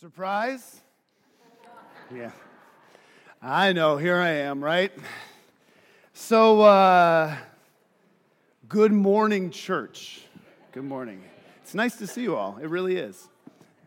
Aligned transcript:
Surprise? 0.00 0.80
Yeah. 2.14 2.30
I 3.42 3.72
know, 3.72 3.96
here 3.96 4.14
I 4.14 4.28
am, 4.28 4.62
right? 4.62 4.92
So, 6.12 6.60
uh, 6.60 7.34
good 8.68 8.92
morning, 8.92 9.50
church. 9.50 10.20
Good 10.70 10.84
morning. 10.84 11.20
It's 11.64 11.74
nice 11.74 11.96
to 11.96 12.06
see 12.06 12.22
you 12.22 12.36
all. 12.36 12.58
It 12.62 12.68
really 12.68 12.96
is. 12.96 13.26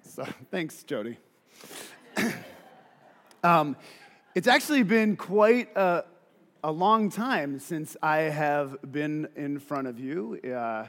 So, 0.04 0.28
thanks, 0.52 0.84
Jody. 0.84 1.16
um, 3.46 3.78
it's 4.36 4.48
actually 4.50 4.84
been 4.84 5.16
quite 5.16 5.70
a, 5.78 6.04
a, 6.62 6.74
long 6.74 7.10
time 7.10 7.58
since 7.58 7.96
I 8.04 8.18
have 8.24 8.78
been 8.92 9.30
in 9.38 9.60
front 9.60 9.88
of 9.88 9.98
you 9.98 10.42
uh, 10.54 10.88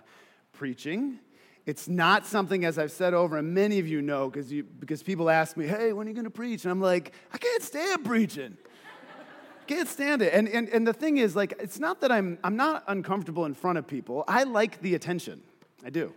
preaching. 0.53 1.21
It's 1.65 1.89
not 1.89 2.27
something, 2.27 2.65
as 2.65 2.77
I've 2.77 2.91
said 2.91 3.15
over, 3.15 3.39
and 3.39 3.55
many 3.55 3.79
of 3.79 3.87
you 3.87 4.03
know, 4.03 4.29
because 4.29 4.51
you, 4.53 4.65
because 4.65 5.03
people 5.03 5.31
ask 5.31 5.57
me, 5.57 5.67
hey, 5.67 5.93
when 5.93 6.07
are 6.07 6.11
you 6.11 6.15
going 6.15 6.25
to 6.25 6.31
preach? 6.31 6.65
And 6.65 6.73
I'm 6.73 6.81
like, 6.81 7.13
I 7.33 7.39
can't 7.39 7.63
stand 7.63 8.05
preaching. 8.05 8.57
can't 9.69 9.89
stand 9.89 10.23
it. 10.23 10.35
And, 10.35 10.49
and, 10.49 10.69
and 10.71 10.87
the 10.87 10.93
thing 10.93 11.19
is, 11.19 11.37
like, 11.37 11.55
it's 11.61 11.79
not 11.79 12.01
that 12.01 12.11
I'm, 12.11 12.39
I'm 12.43 12.57
not 12.57 12.83
uncomfortable 12.89 13.45
in 13.45 13.55
front 13.55 13.79
of 13.79 13.87
people. 13.87 14.25
I 14.27 14.43
like 14.43 14.81
the 14.83 14.97
attention. 14.97 15.41
I 15.85 15.91
do. 15.91 16.13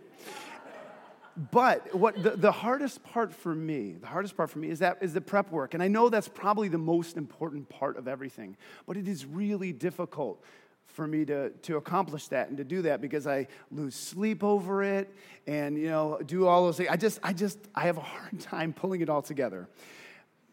But 1.50 1.94
what 1.94 2.20
the, 2.20 2.30
the 2.30 2.50
hardest 2.50 3.04
part 3.04 3.32
for 3.32 3.54
me, 3.54 3.96
the 4.00 4.06
hardest 4.06 4.36
part 4.36 4.50
for 4.50 4.58
me 4.58 4.70
is 4.70 4.78
that 4.78 4.98
is 5.02 5.12
the 5.12 5.20
prep 5.20 5.52
work. 5.52 5.74
And 5.74 5.82
I 5.82 5.88
know 5.88 6.08
that's 6.08 6.28
probably 6.28 6.68
the 6.68 6.78
most 6.78 7.18
important 7.18 7.68
part 7.68 7.98
of 7.98 8.08
everything. 8.08 8.56
But 8.86 8.96
it 8.96 9.06
is 9.06 9.26
really 9.26 9.72
difficult 9.72 10.42
for 10.86 11.06
me 11.06 11.24
to, 11.26 11.50
to 11.50 11.76
accomplish 11.76 12.28
that 12.28 12.48
and 12.48 12.56
to 12.56 12.64
do 12.64 12.82
that 12.82 13.00
because 13.00 13.26
I 13.26 13.48
lose 13.70 13.94
sleep 13.94 14.42
over 14.42 14.82
it 14.82 15.12
and, 15.46 15.76
you 15.76 15.88
know, 15.88 16.18
do 16.24 16.46
all 16.46 16.64
those 16.64 16.78
things. 16.78 16.88
I 16.90 16.96
just, 16.96 17.20
I 17.22 17.32
just, 17.32 17.58
I 17.74 17.82
have 17.82 17.98
a 17.98 18.02
hard 18.02 18.40
time 18.40 18.72
pulling 18.72 19.00
it 19.00 19.10
all 19.10 19.22
together. 19.22 19.68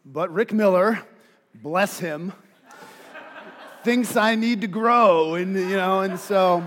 But 0.04 0.32
Rick 0.32 0.52
Miller, 0.52 1.00
bless 1.54 1.98
him, 1.98 2.32
thinks 3.82 4.16
I 4.16 4.34
need 4.34 4.60
to 4.60 4.66
grow 4.66 5.34
and, 5.34 5.54
you 5.56 5.76
know, 5.76 6.00
and 6.00 6.18
so, 6.18 6.62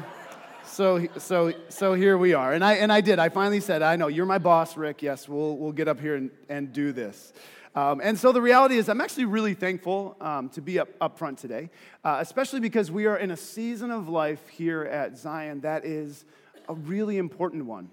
so, 0.65 1.07
so, 1.17 1.53
so 1.69 1.93
here 1.93 2.17
we 2.17 2.33
are. 2.33 2.53
And 2.53 2.63
I, 2.63 2.73
and 2.75 2.91
I 2.91 3.01
did. 3.01 3.19
I 3.19 3.29
finally 3.29 3.59
said, 3.59 3.81
I 3.81 3.95
know, 3.95 4.07
you're 4.07 4.25
my 4.25 4.37
boss, 4.37 4.77
Rick. 4.77 5.01
Yes, 5.01 5.27
we'll, 5.27 5.57
we'll 5.57 5.71
get 5.71 5.87
up 5.87 5.99
here 5.99 6.15
and, 6.15 6.31
and 6.49 6.73
do 6.73 6.91
this. 6.91 7.33
Um, 7.77 8.01
and 8.03 8.17
so 8.17 8.31
the 8.31 8.41
reality 8.41 8.79
is, 8.79 8.89
I'm 8.89 9.01
actually 9.01 9.25
really 9.25 9.53
thankful 9.53 10.17
um, 10.19 10.49
to 10.49 10.61
be 10.61 10.79
up, 10.79 10.89
up 10.99 11.19
front 11.19 11.37
today, 11.37 11.69
uh, 12.03 12.17
especially 12.21 12.59
because 12.59 12.89
we 12.89 13.05
are 13.05 13.17
in 13.17 13.29
a 13.29 13.37
season 13.37 13.91
of 13.91 14.09
life 14.09 14.47
here 14.47 14.81
at 14.85 15.15
Zion 15.15 15.61
that 15.61 15.85
is 15.85 16.25
a 16.67 16.73
really 16.73 17.19
important 17.19 17.65
one. 17.65 17.91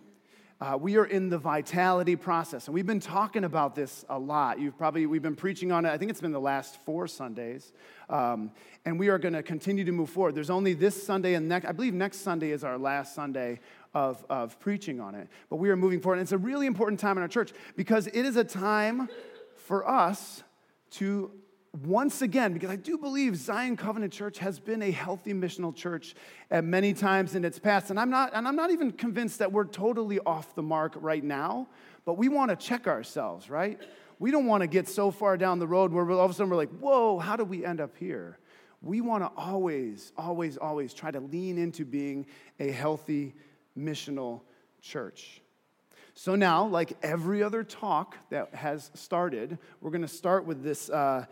Uh, 0.58 0.78
we 0.80 0.96
are 0.96 1.04
in 1.04 1.28
the 1.28 1.36
vitality 1.36 2.16
process, 2.16 2.66
and 2.66 2.74
we've 2.74 2.86
been 2.86 2.98
talking 2.98 3.44
about 3.44 3.74
this 3.74 4.06
a 4.08 4.18
lot. 4.18 4.58
You've 4.58 4.78
probably 4.78 5.04
we've 5.04 5.20
been 5.20 5.36
preaching 5.36 5.70
on 5.70 5.84
it. 5.84 5.90
I 5.90 5.98
think 5.98 6.10
it's 6.10 6.20
been 6.22 6.32
the 6.32 6.40
last 6.40 6.82
four 6.86 7.06
Sundays, 7.06 7.70
um, 8.08 8.52
and 8.86 8.98
we 8.98 9.08
are 9.08 9.18
going 9.18 9.34
to 9.34 9.42
continue 9.42 9.84
to 9.84 9.92
move 9.92 10.08
forward. 10.08 10.34
There's 10.34 10.48
only 10.48 10.72
this 10.72 11.06
Sunday 11.06 11.34
and 11.34 11.46
next. 11.46 11.66
I 11.66 11.72
believe 11.72 11.92
next 11.92 12.22
Sunday 12.22 12.52
is 12.52 12.64
our 12.64 12.78
last 12.78 13.14
Sunday 13.14 13.60
of, 13.92 14.24
of 14.30 14.58
preaching 14.60 14.98
on 14.98 15.14
it. 15.14 15.28
But 15.50 15.56
we 15.56 15.68
are 15.68 15.76
moving 15.76 16.00
forward, 16.00 16.20
and 16.20 16.22
it's 16.22 16.32
a 16.32 16.38
really 16.38 16.66
important 16.66 17.00
time 17.00 17.18
in 17.18 17.22
our 17.22 17.28
church 17.28 17.52
because 17.76 18.06
it 18.06 18.24
is 18.24 18.36
a 18.36 18.44
time 18.44 19.10
for 19.66 19.88
us 19.88 20.42
to 20.92 21.30
once 21.82 22.22
again, 22.22 22.52
because 22.52 22.70
I 22.70 22.76
do 22.76 22.96
believe 22.96 23.34
Zion 23.34 23.76
Covenant 23.76 24.12
Church 24.12 24.38
has 24.38 24.60
been 24.60 24.80
a 24.80 24.92
healthy 24.92 25.32
missional 25.32 25.74
church 25.74 26.14
at 26.50 26.62
many 26.62 26.94
times 26.94 27.34
in 27.34 27.44
its 27.44 27.58
past. 27.58 27.90
And 27.90 27.98
I'm 27.98 28.10
not, 28.10 28.30
and 28.32 28.46
I'm 28.46 28.54
not 28.54 28.70
even 28.70 28.92
convinced 28.92 29.40
that 29.40 29.50
we're 29.50 29.64
totally 29.64 30.20
off 30.20 30.54
the 30.54 30.62
mark 30.62 30.92
right 31.00 31.24
now, 31.24 31.66
but 32.04 32.14
we 32.14 32.28
want 32.28 32.50
to 32.50 32.56
check 32.56 32.86
ourselves, 32.86 33.50
right? 33.50 33.80
We 34.20 34.30
don't 34.30 34.46
want 34.46 34.60
to 34.60 34.68
get 34.68 34.86
so 34.86 35.10
far 35.10 35.36
down 35.36 35.58
the 35.58 35.66
road 35.66 35.92
where 35.92 36.08
all 36.12 36.24
of 36.24 36.30
a 36.30 36.34
sudden 36.34 36.50
we're 36.50 36.56
like, 36.56 36.78
whoa, 36.78 37.18
how 37.18 37.34
did 37.34 37.48
we 37.48 37.64
end 37.64 37.80
up 37.80 37.96
here? 37.96 38.38
We 38.80 39.00
want 39.00 39.24
to 39.24 39.32
always, 39.36 40.12
always, 40.16 40.56
always 40.56 40.94
try 40.94 41.10
to 41.10 41.20
lean 41.20 41.58
into 41.58 41.84
being 41.84 42.26
a 42.60 42.70
healthy 42.70 43.34
missional 43.76 44.42
church. 44.80 45.40
So 46.14 46.36
now, 46.36 46.64
like 46.66 46.96
every 47.02 47.42
other 47.42 47.64
talk 47.64 48.16
that 48.30 48.54
has 48.54 48.90
started, 48.94 49.58
we're 49.80 49.90
going 49.90 50.02
to 50.02 50.08
start 50.08 50.46
with 50.46 50.62
this. 50.62 50.88
Uh, 50.88 51.26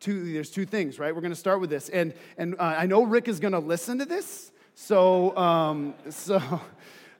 two, 0.00 0.32
there's 0.32 0.50
two 0.50 0.64
things, 0.64 0.98
right? 0.98 1.14
We're 1.14 1.20
going 1.20 1.32
to 1.32 1.38
start 1.38 1.60
with 1.60 1.68
this, 1.68 1.90
and 1.90 2.14
and 2.38 2.54
uh, 2.54 2.62
I 2.78 2.86
know 2.86 3.02
Rick 3.04 3.28
is 3.28 3.40
going 3.40 3.52
to 3.52 3.58
listen 3.58 3.98
to 3.98 4.06
this, 4.06 4.50
so 4.74 5.36
um, 5.36 5.94
so 6.08 6.40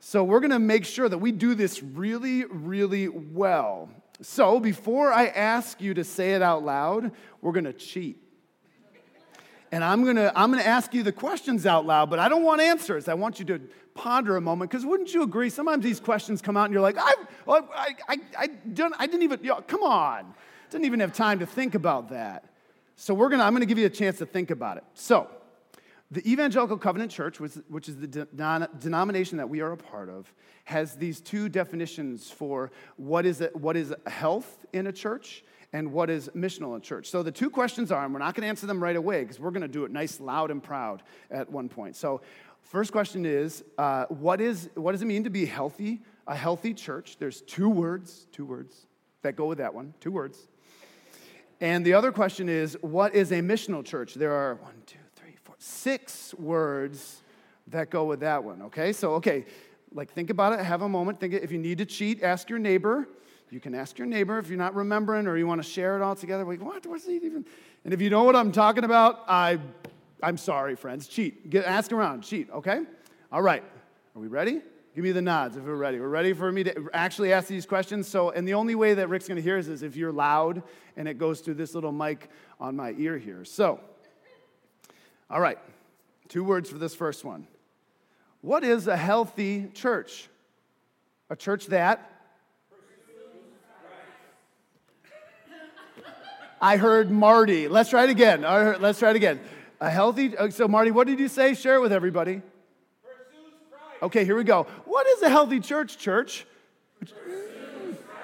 so 0.00 0.24
we're 0.24 0.40
going 0.40 0.52
to 0.52 0.58
make 0.58 0.86
sure 0.86 1.06
that 1.06 1.18
we 1.18 1.32
do 1.32 1.54
this 1.54 1.82
really, 1.82 2.44
really 2.46 3.08
well. 3.08 3.90
So 4.22 4.58
before 4.58 5.12
I 5.12 5.26
ask 5.26 5.82
you 5.82 5.92
to 5.94 6.04
say 6.04 6.32
it 6.32 6.40
out 6.40 6.64
loud, 6.64 7.12
we're 7.42 7.52
going 7.52 7.64
to 7.64 7.72
cheat 7.74 8.22
and 9.72 9.82
I'm 9.82 10.04
gonna, 10.04 10.30
I'm 10.36 10.50
gonna 10.50 10.62
ask 10.62 10.92
you 10.92 11.02
the 11.02 11.12
questions 11.12 11.64
out 11.64 11.86
loud, 11.86 12.10
but 12.10 12.18
I 12.18 12.28
don't 12.28 12.42
want 12.42 12.60
answers. 12.60 13.08
I 13.08 13.14
want 13.14 13.38
you 13.38 13.46
to 13.46 13.60
ponder 13.94 14.36
a 14.36 14.40
moment, 14.40 14.70
because 14.70 14.86
wouldn't 14.86 15.12
you 15.12 15.22
agree? 15.22 15.50
Sometimes 15.50 15.84
these 15.84 16.00
questions 16.00 16.40
come 16.42 16.56
out 16.56 16.64
and 16.64 16.72
you're 16.72 16.82
like, 16.82 16.96
oh, 16.98 17.26
I, 17.48 17.58
I, 17.76 17.94
I, 18.08 18.16
I, 18.38 18.46
don't, 18.46 18.94
I 18.98 19.06
didn't 19.06 19.22
even, 19.22 19.40
you 19.42 19.50
know, 19.50 19.60
come 19.62 19.82
on. 19.82 20.34
Didn't 20.70 20.86
even 20.86 21.00
have 21.00 21.12
time 21.12 21.38
to 21.40 21.46
think 21.46 21.74
about 21.74 22.10
that. 22.10 22.44
So 22.96 23.14
we're 23.14 23.28
gonna, 23.28 23.44
I'm 23.44 23.52
gonna 23.52 23.66
give 23.66 23.78
you 23.78 23.86
a 23.86 23.90
chance 23.90 24.18
to 24.18 24.26
think 24.26 24.50
about 24.50 24.76
it. 24.76 24.84
So, 24.94 25.28
the 26.10 26.30
Evangelical 26.30 26.76
Covenant 26.76 27.10
Church, 27.10 27.40
which 27.40 27.88
is 27.88 27.96
the 27.96 28.68
denomination 28.78 29.38
that 29.38 29.48
we 29.48 29.62
are 29.62 29.72
a 29.72 29.78
part 29.78 30.10
of, 30.10 30.30
has 30.64 30.94
these 30.94 31.22
two 31.22 31.48
definitions 31.48 32.30
for 32.30 32.70
what 32.96 33.24
is, 33.24 33.42
what 33.54 33.78
is 33.78 33.94
health 34.06 34.66
in 34.74 34.86
a 34.88 34.92
church 34.92 35.42
and 35.72 35.90
what 35.90 36.10
is 36.10 36.28
missional 36.36 36.74
in 36.74 36.82
church. 36.82 37.08
So 37.08 37.22
the 37.22 37.32
two 37.32 37.48
questions 37.48 37.90
are, 37.90 38.04
and 38.04 38.12
we're 38.12 38.20
not 38.20 38.34
going 38.34 38.42
to 38.42 38.48
answer 38.48 38.66
them 38.66 38.82
right 38.82 38.94
away 38.94 39.22
because 39.22 39.40
we're 39.40 39.52
going 39.52 39.62
to 39.62 39.68
do 39.68 39.84
it 39.84 39.90
nice, 39.90 40.20
loud, 40.20 40.50
and 40.50 40.62
proud 40.62 41.02
at 41.30 41.50
one 41.50 41.70
point. 41.70 41.96
So, 41.96 42.20
first 42.62 42.92
question 42.92 43.26
is, 43.26 43.62
uh, 43.78 44.06
what 44.06 44.40
is 44.40 44.70
what 44.74 44.92
does 44.92 45.02
it 45.02 45.06
mean 45.06 45.24
to 45.24 45.30
be 45.30 45.46
healthy? 45.46 46.02
A 46.26 46.34
healthy 46.34 46.72
church. 46.72 47.16
There's 47.18 47.40
two 47.42 47.68
words, 47.68 48.26
two 48.32 48.44
words 48.44 48.86
that 49.22 49.36
go 49.36 49.46
with 49.46 49.58
that 49.58 49.74
one, 49.74 49.94
two 50.00 50.12
words. 50.12 50.38
And 51.60 51.84
the 51.84 51.94
other 51.94 52.10
question 52.10 52.48
is, 52.48 52.76
what 52.80 53.14
is 53.14 53.30
a 53.30 53.40
missional 53.40 53.84
church? 53.84 54.14
There 54.14 54.32
are 54.32 54.56
one, 54.56 54.74
two, 54.86 54.98
three, 55.14 55.36
four, 55.44 55.54
six 55.58 56.34
words 56.34 57.22
that 57.68 57.90
go 57.90 58.04
with 58.04 58.20
that 58.20 58.42
one. 58.42 58.62
Okay, 58.62 58.92
so 58.92 59.14
okay, 59.14 59.44
like 59.92 60.12
think 60.12 60.30
about 60.30 60.52
it. 60.52 60.64
Have 60.64 60.82
a 60.82 60.88
moment. 60.88 61.20
Think 61.20 61.34
if 61.34 61.52
you 61.52 61.58
need 61.58 61.78
to 61.78 61.86
cheat, 61.86 62.22
ask 62.22 62.50
your 62.50 62.58
neighbor. 62.58 63.06
You 63.50 63.60
can 63.60 63.74
ask 63.74 63.98
your 63.98 64.06
neighbor 64.06 64.38
if 64.38 64.48
you're 64.48 64.58
not 64.58 64.74
remembering 64.74 65.26
or 65.26 65.36
you 65.36 65.46
want 65.46 65.62
to 65.62 65.68
share 65.68 65.94
it 65.96 66.02
all 66.02 66.14
together. 66.16 66.42
Like, 66.42 66.62
what? 66.62 66.86
What's 66.86 67.06
he 67.06 67.16
even? 67.16 67.44
And 67.84 67.92
if 67.92 68.00
you 68.00 68.08
know 68.08 68.24
what 68.24 68.34
I'm 68.34 68.50
talking 68.50 68.82
about, 68.82 69.24
I, 69.28 69.58
I'm 70.22 70.36
sorry, 70.36 70.76
friends. 70.76 71.08
Cheat. 71.08 71.50
Get, 71.50 71.64
ask 71.64 71.92
around. 71.92 72.22
Cheat, 72.22 72.50
okay? 72.50 72.82
All 73.30 73.42
right. 73.42 73.64
Are 74.14 74.20
we 74.20 74.28
ready? 74.28 74.60
Give 74.94 75.04
me 75.04 75.12
the 75.12 75.22
nods 75.22 75.56
if 75.56 75.64
we're 75.64 75.74
ready. 75.74 75.98
We're 75.98 76.08
ready 76.08 76.32
for 76.34 76.52
me 76.52 76.64
to 76.64 76.90
actually 76.92 77.32
ask 77.32 77.48
these 77.48 77.66
questions. 77.66 78.06
So, 78.06 78.30
and 78.30 78.46
the 78.46 78.54
only 78.54 78.74
way 78.74 78.94
that 78.94 79.08
Rick's 79.08 79.26
going 79.26 79.36
to 79.36 79.42
hear 79.42 79.56
is, 79.56 79.68
is 79.68 79.82
if 79.82 79.96
you're 79.96 80.12
loud 80.12 80.62
and 80.96 81.08
it 81.08 81.18
goes 81.18 81.40
through 81.40 81.54
this 81.54 81.74
little 81.74 81.92
mic 81.92 82.28
on 82.60 82.76
my 82.76 82.94
ear 82.98 83.18
here. 83.18 83.44
So, 83.44 83.80
all 85.30 85.40
right. 85.40 85.58
Two 86.28 86.44
words 86.44 86.70
for 86.70 86.78
this 86.78 86.94
first 86.94 87.24
one. 87.24 87.46
What 88.42 88.64
is 88.64 88.86
a 88.86 88.96
healthy 88.96 89.68
church? 89.74 90.28
A 91.30 91.36
church 91.36 91.66
that 91.68 92.08
I 96.62 96.76
heard 96.76 97.10
Marty. 97.10 97.66
Let's 97.66 97.90
try 97.90 98.04
it 98.04 98.10
again. 98.10 98.44
Heard, 98.44 98.80
let's 98.80 99.00
try 99.00 99.10
it 99.10 99.16
again. 99.16 99.40
A 99.82 99.90
healthy, 99.90 100.36
uh, 100.36 100.48
so 100.48 100.68
Marty, 100.68 100.92
what 100.92 101.08
did 101.08 101.18
you 101.18 101.26
say? 101.26 101.54
Share 101.54 101.74
it 101.74 101.80
with 101.80 101.92
everybody. 101.92 102.40
Okay, 104.00 104.24
here 104.24 104.36
we 104.36 104.44
go. 104.44 104.68
What 104.84 105.08
is 105.08 105.22
a 105.22 105.28
healthy 105.28 105.58
church, 105.58 105.98
church? 105.98 106.46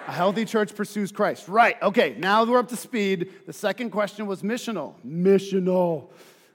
A 0.07 0.13
healthy 0.13 0.45
church 0.45 0.73
pursues 0.77 1.11
Christ. 1.11 1.49
Right, 1.49 1.75
okay, 1.83 2.15
now 2.17 2.45
we're 2.45 2.61
up 2.61 2.69
to 2.69 2.77
speed. 2.77 3.33
The 3.47 3.53
second 3.53 3.91
question 3.91 4.29
was 4.29 4.43
missional. 4.43 4.95
Missional. 5.05 6.11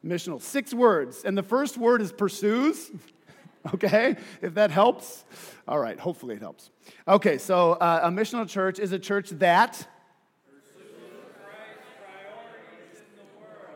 Missional. 0.05 0.41
Six 0.41 0.73
words. 0.73 1.25
And 1.25 1.37
the 1.37 1.43
first 1.43 1.77
word 1.77 2.01
is 2.01 2.11
pursues. 2.11 2.89
Okay, 3.73 4.17
if 4.41 4.55
that 4.55 4.71
helps. 4.71 5.23
All 5.69 5.79
right, 5.79 5.97
hopefully 5.97 6.35
it 6.35 6.41
helps. 6.41 6.69
Okay, 7.07 7.37
so 7.37 7.71
uh, 7.71 8.01
a 8.03 8.09
missional 8.09 8.45
church 8.45 8.77
is 8.77 8.91
a 8.91 8.99
church 8.99 9.29
that 9.29 9.87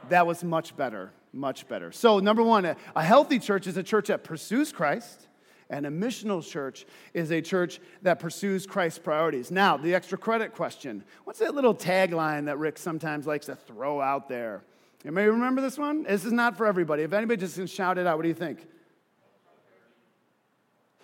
That 0.10 0.26
was 0.26 0.44
much 0.44 0.76
better, 0.76 1.12
much 1.38 1.68
better. 1.68 1.92
So, 1.92 2.20
number 2.20 2.44
one, 2.44 2.66
a, 2.66 3.04
healthy 3.04 3.40
church 3.40 3.68
is 3.68 3.78
a 3.78 3.84
church 3.84 4.08
that 4.08 4.24
pursues 4.24 4.72
Christ, 4.72 5.28
and 5.70 5.86
a 5.86 5.90
missional 5.90 6.46
church 6.46 6.86
is 7.14 7.32
a 7.32 7.42
church 7.42 7.80
that 8.02 8.20
pursues 8.20 8.66
Christ's 8.66 9.00
priorities. 9.00 9.52
Now, 9.52 9.78
the 9.78 9.94
extra 9.94 10.18
credit 10.18 10.54
question 10.54 11.04
what's 11.24 11.40
that 11.40 11.54
little 11.54 11.76
tagline 11.76 12.46
that 12.46 12.58
Rick 12.58 12.78
sometimes 12.78 13.28
likes 13.28 13.46
to 13.46 13.56
throw 13.56 14.02
out 14.02 14.28
there? 14.28 14.64
You 15.04 15.12
may 15.12 15.28
remember 15.28 15.62
this 15.62 15.78
one? 15.78 16.04
This 16.04 16.26
is 16.26 16.34
not 16.34 16.58
for 16.58 16.66
everybody. 16.66 17.04
If 17.04 17.14
anybody 17.14 17.40
just 17.40 17.56
can 17.56 17.68
shout 17.68 17.98
it 17.98 18.08
out, 18.08 18.18
what 18.18 18.24
do 18.24 18.30
you 18.30 18.34
think? 18.34 18.66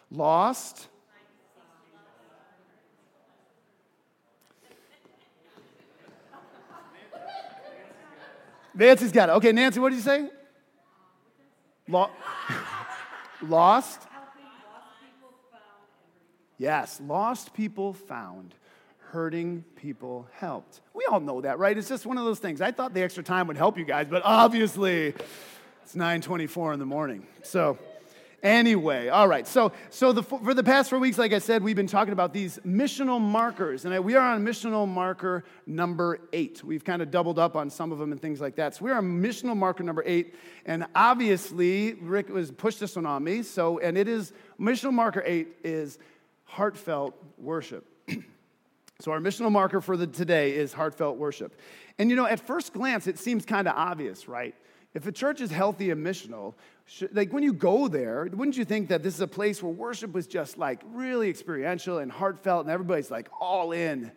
Lost. 0.09 0.87
Nancy's 8.75 9.11
got 9.11 9.29
it. 9.29 9.33
Okay, 9.33 9.51
Nancy, 9.51 9.79
what 9.79 9.89
did 9.89 9.95
you 9.95 10.01
say? 10.01 10.29
Lo- 11.87 12.09
lost? 13.41 14.01
Yes, 16.57 17.01
lost 17.03 17.53
people 17.53 17.93
found, 17.93 18.55
hurting 18.97 19.63
people 19.75 20.27
helped. 20.33 20.81
We 20.93 21.03
all 21.09 21.19
know 21.19 21.41
that, 21.41 21.59
right? 21.59 21.77
It's 21.77 21.89
just 21.89 22.05
one 22.05 22.17
of 22.17 22.25
those 22.25 22.39
things. 22.39 22.61
I 22.61 22.71
thought 22.71 22.93
the 22.93 23.01
extra 23.01 23.23
time 23.23 23.47
would 23.47 23.57
help 23.57 23.77
you 23.77 23.85
guys, 23.85 24.07
but 24.09 24.21
obviously 24.23 25.13
it's 25.83 25.95
9:24 25.95 26.73
in 26.73 26.79
the 26.79 26.85
morning. 26.85 27.27
So, 27.41 27.77
Anyway, 28.43 29.07
all 29.07 29.25
right. 29.25 29.47
So, 29.47 29.71
so 29.89 30.11
the, 30.11 30.21
for 30.21 30.53
the 30.53 30.65
past 30.65 30.89
four 30.89 30.99
weeks, 30.99 31.17
like 31.17 31.31
I 31.31 31.39
said, 31.39 31.63
we've 31.63 31.77
been 31.77 31.87
talking 31.87 32.11
about 32.11 32.33
these 32.33 32.59
missional 32.65 33.21
markers, 33.21 33.85
and 33.85 34.03
we 34.03 34.15
are 34.15 34.33
on 34.33 34.45
missional 34.45 34.85
marker 34.85 35.45
number 35.65 36.19
eight. 36.33 36.61
We've 36.61 36.83
kind 36.83 37.01
of 37.01 37.09
doubled 37.09 37.39
up 37.39 37.55
on 37.55 37.69
some 37.69 37.93
of 37.93 37.99
them 37.99 38.11
and 38.11 38.21
things 38.21 38.41
like 38.41 38.57
that. 38.57 38.75
So 38.75 38.83
we're 38.83 38.95
on 38.95 39.23
missional 39.23 39.55
marker 39.55 39.81
number 39.83 40.03
eight, 40.05 40.35
and 40.65 40.85
obviously 40.93 41.93
Rick 41.93 42.27
was 42.27 42.51
pushed 42.51 42.81
this 42.81 42.97
one 42.97 43.05
on 43.05 43.23
me. 43.23 43.43
So, 43.43 43.79
and 43.79 43.97
it 43.97 44.09
is 44.09 44.33
missional 44.59 44.91
marker 44.91 45.23
eight 45.25 45.47
is 45.63 45.97
heartfelt 46.43 47.15
worship. 47.37 47.87
so 48.99 49.13
our 49.13 49.21
missional 49.21 49.53
marker 49.53 49.79
for 49.79 49.95
the 49.95 50.05
today 50.05 50.53
is 50.53 50.73
heartfelt 50.73 51.15
worship, 51.15 51.57
and 51.97 52.09
you 52.09 52.17
know, 52.17 52.25
at 52.25 52.41
first 52.41 52.73
glance, 52.73 53.07
it 53.07 53.17
seems 53.17 53.45
kind 53.45 53.69
of 53.69 53.75
obvious, 53.77 54.27
right? 54.27 54.53
If 54.93 55.07
a 55.07 55.11
church 55.11 55.41
is 55.41 55.49
healthy 55.49 55.89
and 55.89 56.05
missional, 56.05 56.53
like 57.11 57.33
when 57.33 57.41
you 57.41 57.53
go 57.53 57.87
there, 57.87 58.29
wouldn't 58.31 58.57
you 58.57 58.65
think 58.65 58.89
that 58.89 59.01
this 59.01 59.15
is 59.15 59.21
a 59.21 59.27
place 59.27 59.63
where 59.63 59.71
worship 59.71 60.13
was 60.13 60.27
just 60.27 60.57
like 60.57 60.81
really 60.91 61.29
experiential 61.29 61.97
and 61.97 62.11
heartfelt 62.11 62.65
and 62.65 62.71
everybody's 62.71 63.09
like 63.09 63.29
all 63.39 63.71
in? 63.71 64.11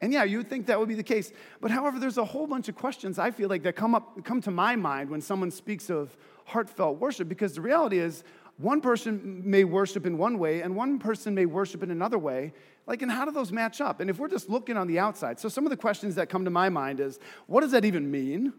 And 0.00 0.12
yeah, 0.12 0.24
you 0.24 0.38
would 0.38 0.50
think 0.50 0.66
that 0.66 0.78
would 0.78 0.88
be 0.88 0.94
the 0.94 1.02
case. 1.02 1.32
But 1.60 1.70
however, 1.70 1.98
there's 1.98 2.18
a 2.18 2.24
whole 2.24 2.46
bunch 2.46 2.68
of 2.68 2.74
questions 2.74 3.18
I 3.18 3.30
feel 3.30 3.48
like 3.48 3.62
that 3.62 3.76
come 3.76 3.94
up 3.94 4.24
come 4.24 4.40
to 4.42 4.50
my 4.50 4.76
mind 4.76 5.10
when 5.10 5.20
someone 5.20 5.50
speaks 5.50 5.90
of 5.90 6.16
heartfelt 6.44 6.98
worship 6.98 7.28
because 7.28 7.54
the 7.54 7.60
reality 7.60 7.98
is 7.98 8.24
one 8.58 8.80
person 8.80 9.42
may 9.44 9.64
worship 9.64 10.06
in 10.06 10.18
one 10.18 10.38
way 10.38 10.62
and 10.62 10.74
one 10.74 10.98
person 10.98 11.34
may 11.34 11.46
worship 11.46 11.82
in 11.82 11.90
another 11.90 12.18
way. 12.18 12.52
Like, 12.86 13.02
and 13.02 13.10
how 13.10 13.24
do 13.24 13.30
those 13.30 13.52
match 13.52 13.80
up? 13.80 14.00
And 14.00 14.08
if 14.08 14.18
we're 14.18 14.28
just 14.28 14.48
looking 14.48 14.76
on 14.76 14.86
the 14.86 14.98
outside, 14.98 15.38
so 15.38 15.48
some 15.48 15.64
of 15.64 15.70
the 15.70 15.76
questions 15.76 16.14
that 16.16 16.28
come 16.28 16.44
to 16.44 16.50
my 16.50 16.68
mind 16.68 17.00
is 17.00 17.18
what 17.46 17.60
does 17.60 17.72
that 17.72 17.84
even 17.84 18.10
mean? 18.10 18.52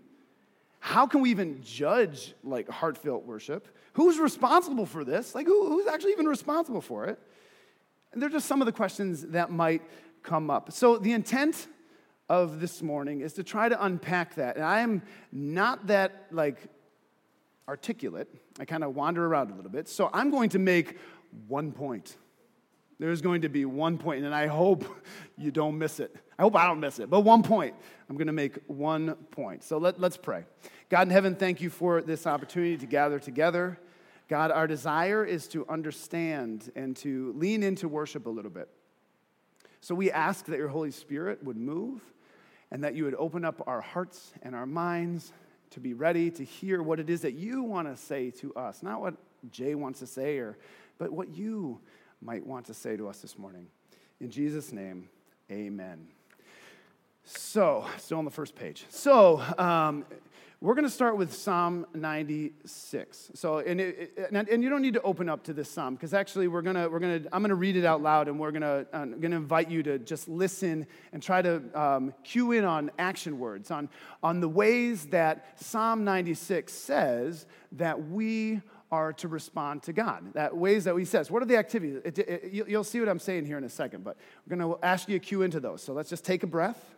How 0.80 1.08
can 1.08 1.22
we 1.22 1.32
even 1.32 1.62
judge 1.64 2.34
like 2.44 2.70
heartfelt 2.70 3.26
worship? 3.26 3.68
Who's 3.94 4.20
responsible 4.20 4.86
for 4.86 5.04
this? 5.04 5.34
Like, 5.34 5.48
who, 5.48 5.68
who's 5.68 5.88
actually 5.88 6.12
even 6.12 6.28
responsible 6.28 6.82
for 6.82 7.06
it? 7.06 7.20
And 8.12 8.22
they're 8.22 8.30
just 8.30 8.48
some 8.48 8.62
of 8.62 8.66
the 8.66 8.72
questions 8.72 9.24
that 9.28 9.52
might 9.52 9.82
come 10.24 10.50
up. 10.50 10.72
So, 10.72 10.98
the 10.98 11.14
intent 11.14 11.68
of 12.30 12.60
this 12.60 12.82
morning 12.82 13.22
is 13.22 13.34
to 13.34 13.44
try 13.44 13.70
to 13.70 13.84
unpack 13.84 14.36
that. 14.36 14.56
And 14.56 14.66
I 14.66 14.82
am 14.82 15.02
not 15.32 15.88
that 15.88 16.28
like 16.32 16.58
articulate. 17.68 18.28
I 18.60 18.66
kind 18.66 18.84
of 18.84 18.96
wander 18.96 19.26
around 19.26 19.52
a 19.52 19.56
little 19.56 19.72
bit. 19.72 19.88
So, 19.88 20.10
I'm 20.14 20.30
going 20.30 20.50
to 20.50 20.60
make 20.60 20.98
one 21.48 21.72
point. 21.72 22.18
There's 23.00 23.22
going 23.22 23.42
to 23.42 23.50
be 23.50 23.66
one 23.66 23.98
point, 23.98 24.26
and 24.26 24.34
I 24.34 24.48
hope 24.48 24.86
you 25.38 25.52
don't 25.52 25.78
miss 25.78 26.00
it. 26.00 26.16
I 26.38 26.42
hope 26.42 26.56
I 26.56 26.66
don't 26.68 26.80
miss 26.80 27.00
it, 27.00 27.10
but 27.10 27.22
one 27.22 27.44
point. 27.44 27.76
I'm 28.10 28.16
going 28.16 28.28
to 28.28 28.34
make 28.34 28.58
one 28.68 29.16
point. 29.32 29.64
So 29.64 29.78
let, 29.78 30.00
let's 30.00 30.18
pray. 30.18 30.46
God 30.90 31.08
in 31.08 31.10
heaven, 31.10 31.36
thank 31.36 31.62
you 31.62 31.70
for 31.70 32.02
this 32.02 32.26
opportunity 32.26 32.78
to 32.78 32.86
gather 32.86 33.20
together. 33.20 33.78
God, 34.30 34.52
our 34.52 34.68
desire 34.68 35.26
is 35.26 35.48
to 35.50 35.68
understand 35.68 36.72
and 36.76 36.96
to 36.98 37.34
lean 37.36 37.64
into 37.64 37.88
worship 37.88 38.26
a 38.26 38.30
little 38.30 38.52
bit. 38.52 38.70
So 39.82 39.96
we 39.96 40.12
ask 40.12 40.46
that 40.46 40.58
your 40.58 40.68
Holy 40.68 40.92
Spirit 40.92 41.44
would 41.44 41.58
move 41.58 42.02
and 42.72 42.84
that 42.84 42.96
you 42.96 43.06
would 43.06 43.16
open 43.16 43.46
up 43.46 43.62
our 43.68 43.82
hearts 43.82 44.34
and 44.42 44.56
our 44.56 44.66
minds 44.66 45.32
to 45.72 45.80
be 45.80 45.94
ready 45.94 46.32
to 46.32 46.44
hear 46.44 46.82
what 46.82 47.00
it 47.00 47.10
is 47.10 47.22
that 47.22 47.34
you 47.34 47.64
want 47.64 47.88
to 47.88 48.02
say 48.02 48.32
to 48.32 48.54
us. 48.56 48.84
Not 48.84 49.02
what 49.02 49.16
Jay 49.52 49.76
wants 49.76 50.00
to 50.00 50.08
say, 50.08 50.38
or, 50.38 50.58
but 50.98 51.12
what 51.12 51.30
you 51.30 51.80
might 52.22 52.46
want 52.46 52.66
to 52.68 52.74
say 52.74 52.98
to 52.98 53.08
us 53.08 53.19
this 53.19 53.38
morning. 53.38 53.68
In 54.19 54.30
Jesus' 54.30 54.72
name, 54.72 55.10
amen. 55.52 56.08
So, 57.24 57.86
still 57.98 58.19
on 58.19 58.25
the 58.25 58.31
first 58.31 58.56
page. 58.56 58.86
So, 58.90 59.44
um, 59.58 60.06
we're 60.60 60.74
going 60.74 60.86
to 60.86 60.90
start 60.90 61.18
with 61.18 61.34
Psalm 61.34 61.86
96. 61.94 63.31
So, 63.36 63.60
and, 63.60 63.80
it, 63.80 64.18
and, 64.31 64.50
and, 64.50 64.64
you 64.64 64.72
don't 64.72 64.81
need 64.81 64.96
to 64.96 65.02
open 65.04 65.30
up 65.30 65.44
to 65.44 65.54
this 65.54 65.69
psalm 65.69 65.94
because 65.94 66.16
actually 66.16 66.48
we're 66.48 66.64
to, 66.64 66.88
we're 66.88 66.98
to, 66.98 67.30
I'm 67.31 67.44
going 67.44 67.50
to 67.50 67.56
read 67.56 67.75
it 67.75 67.86
out 67.86 68.02
loud 68.02 68.28
and 68.28 68.40
we're 68.40 68.50
going 68.50 68.64
to, 68.64 68.88
uh, 68.92 69.06
to 69.06 69.24
invite 69.24 69.69
you 69.69 69.84
to 69.84 70.00
just 70.00 70.28
listen 70.28 70.88
and 71.14 71.22
try 71.22 71.44
to 71.44 71.62
um, 71.80 72.12
cue 72.24 72.54
in 72.54 72.66
on 72.66 72.90
action 72.98 73.38
words, 73.38 73.69
on, 73.69 73.88
on 74.24 74.40
the 74.40 74.50
ways 74.50 75.06
that 75.08 75.62
Psalm 75.62 76.04
96 76.04 76.74
says 76.74 77.46
that 77.74 78.10
we 78.10 78.62
are 78.92 79.13
to 79.13 79.28
respond 79.28 79.84
to 79.84 79.94
God. 79.94 80.34
That 80.34 80.56
ways 80.56 80.86
that 80.86 80.95
He 80.95 81.06
says. 81.06 81.30
What 81.30 81.42
are 81.42 81.45
the 81.45 81.57
activities? 81.57 82.01
It, 82.06 82.19
it, 82.19 82.68
you'll 82.68 82.84
see 82.84 83.00
what 83.00 83.10
I'm 83.10 83.19
saying 83.19 83.45
here 83.45 83.57
in 83.57 83.63
a 83.63 83.69
second, 83.69 84.04
but 84.04 84.18
we're 84.45 84.57
going 84.57 84.75
to 84.75 84.86
ask 84.86 85.10
you 85.10 85.19
to 85.19 85.25
cue 85.25 85.42
into 85.42 85.60
those. 85.60 85.81
So 85.81 85.94
let's 85.94 86.10
just 86.10 86.25
take 86.25 86.44
a 86.44 86.48
breath 86.48 86.95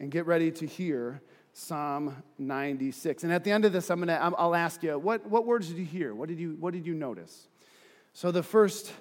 and 0.00 0.10
get 0.10 0.26
ready 0.26 0.50
to 0.50 0.66
hear 0.66 1.20
Psalm 1.52 2.22
96. 2.38 3.24
And 3.24 3.32
at 3.32 3.44
the 3.44 3.50
end 3.50 3.64
of 3.64 3.72
this, 3.72 3.90
I'm 3.90 4.00
gonna, 4.00 4.34
I'll 4.38 4.54
ask 4.54 4.82
you, 4.82 4.98
what, 4.98 5.26
what 5.26 5.46
words 5.46 5.68
did 5.68 5.78
you 5.78 5.84
hear? 5.84 6.14
What 6.14 6.28
did 6.28 6.38
you, 6.38 6.56
what 6.58 6.72
did 6.72 6.86
you 6.86 6.94
notice? 6.94 7.48
So 8.14 8.30
the 8.30 8.42
first, 8.42 8.92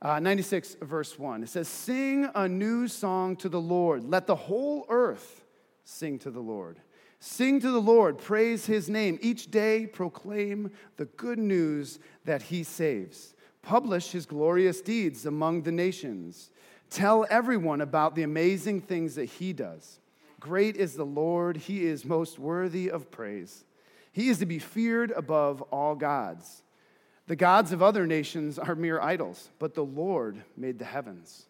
uh, 0.00 0.20
96, 0.20 0.76
verse 0.82 1.18
1, 1.18 1.42
it 1.42 1.48
says, 1.48 1.68
Sing 1.68 2.28
a 2.34 2.48
new 2.48 2.88
song 2.88 3.36
to 3.36 3.48
the 3.48 3.60
Lord. 3.60 4.04
Let 4.04 4.26
the 4.26 4.36
whole 4.36 4.86
earth 4.88 5.44
sing 5.84 6.18
to 6.20 6.30
the 6.30 6.40
Lord. 6.40 6.78
Sing 7.24 7.60
to 7.60 7.70
the 7.70 7.80
Lord, 7.80 8.18
praise 8.18 8.66
his 8.66 8.88
name. 8.90 9.16
Each 9.22 9.48
day 9.48 9.86
proclaim 9.86 10.72
the 10.96 11.04
good 11.04 11.38
news 11.38 12.00
that 12.24 12.42
he 12.42 12.64
saves. 12.64 13.36
Publish 13.62 14.10
his 14.10 14.26
glorious 14.26 14.80
deeds 14.80 15.24
among 15.24 15.62
the 15.62 15.70
nations. 15.70 16.50
Tell 16.90 17.24
everyone 17.30 17.80
about 17.80 18.16
the 18.16 18.24
amazing 18.24 18.80
things 18.80 19.14
that 19.14 19.26
he 19.26 19.52
does. 19.52 20.00
Great 20.40 20.76
is 20.76 20.94
the 20.94 21.06
Lord, 21.06 21.58
he 21.58 21.84
is 21.86 22.04
most 22.04 22.40
worthy 22.40 22.90
of 22.90 23.08
praise. 23.12 23.64
He 24.10 24.28
is 24.28 24.38
to 24.40 24.46
be 24.46 24.58
feared 24.58 25.12
above 25.12 25.62
all 25.70 25.94
gods. 25.94 26.64
The 27.28 27.36
gods 27.36 27.70
of 27.70 27.84
other 27.84 28.04
nations 28.04 28.58
are 28.58 28.74
mere 28.74 29.00
idols, 29.00 29.48
but 29.60 29.74
the 29.74 29.84
Lord 29.84 30.42
made 30.56 30.80
the 30.80 30.84
heavens. 30.86 31.46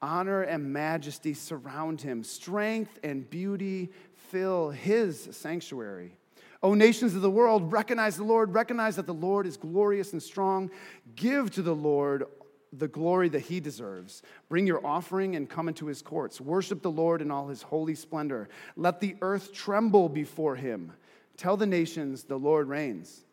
Honor 0.00 0.42
and 0.42 0.72
majesty 0.72 1.34
surround 1.34 2.00
him, 2.00 2.22
strength 2.22 2.98
and 3.02 3.28
beauty 3.28 3.90
fill 4.14 4.70
his 4.70 5.28
sanctuary. 5.32 6.16
O 6.62 6.74
nations 6.74 7.14
of 7.14 7.22
the 7.22 7.30
world, 7.30 7.72
recognize 7.72 8.16
the 8.16 8.24
Lord, 8.24 8.54
recognize 8.54 8.96
that 8.96 9.06
the 9.06 9.14
Lord 9.14 9.46
is 9.46 9.56
glorious 9.56 10.12
and 10.12 10.22
strong. 10.22 10.70
Give 11.14 11.50
to 11.52 11.62
the 11.62 11.74
Lord 11.74 12.24
the 12.72 12.88
glory 12.88 13.28
that 13.30 13.40
he 13.40 13.60
deserves. 13.60 14.22
Bring 14.48 14.66
your 14.66 14.84
offering 14.84 15.36
and 15.36 15.48
come 15.48 15.68
into 15.68 15.86
his 15.86 16.02
courts. 16.02 16.40
Worship 16.40 16.82
the 16.82 16.90
Lord 16.90 17.22
in 17.22 17.30
all 17.30 17.48
his 17.48 17.62
holy 17.62 17.94
splendor. 17.94 18.48
Let 18.76 19.00
the 19.00 19.16
earth 19.22 19.52
tremble 19.52 20.08
before 20.08 20.56
him. 20.56 20.92
Tell 21.36 21.56
the 21.56 21.66
nations 21.66 22.24
the 22.24 22.38
Lord 22.38 22.68
reigns. 22.68 23.24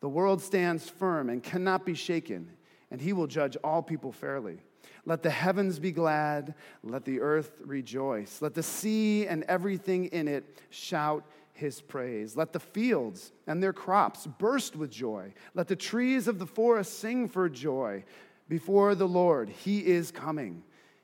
The 0.00 0.08
world 0.08 0.42
stands 0.42 0.88
firm 0.88 1.28
and 1.30 1.42
cannot 1.42 1.86
be 1.86 1.94
shaken, 1.94 2.50
and 2.90 3.00
he 3.00 3.12
will 3.12 3.26
judge 3.26 3.56
all 3.62 3.82
people 3.82 4.12
fairly. 4.12 4.58
Let 5.04 5.22
the 5.22 5.30
heavens 5.30 5.78
be 5.78 5.92
glad, 5.92 6.54
let 6.82 7.04
the 7.04 7.20
earth 7.20 7.52
rejoice. 7.64 8.42
Let 8.42 8.54
the 8.54 8.62
sea 8.62 9.26
and 9.26 9.44
everything 9.44 10.06
in 10.06 10.28
it 10.28 10.44
shout 10.70 11.24
his 11.52 11.80
praise. 11.80 12.36
Let 12.36 12.52
the 12.52 12.60
fields 12.60 13.32
and 13.46 13.62
their 13.62 13.72
crops 13.72 14.26
burst 14.26 14.76
with 14.76 14.90
joy. 14.90 15.32
Let 15.54 15.68
the 15.68 15.76
trees 15.76 16.28
of 16.28 16.38
the 16.38 16.46
forest 16.46 16.98
sing 16.98 17.28
for 17.28 17.48
joy 17.48 18.04
before 18.48 18.94
the 18.94 19.08
Lord. 19.08 19.48
He 19.48 19.86
is 19.86 20.10
coming. 20.10 20.62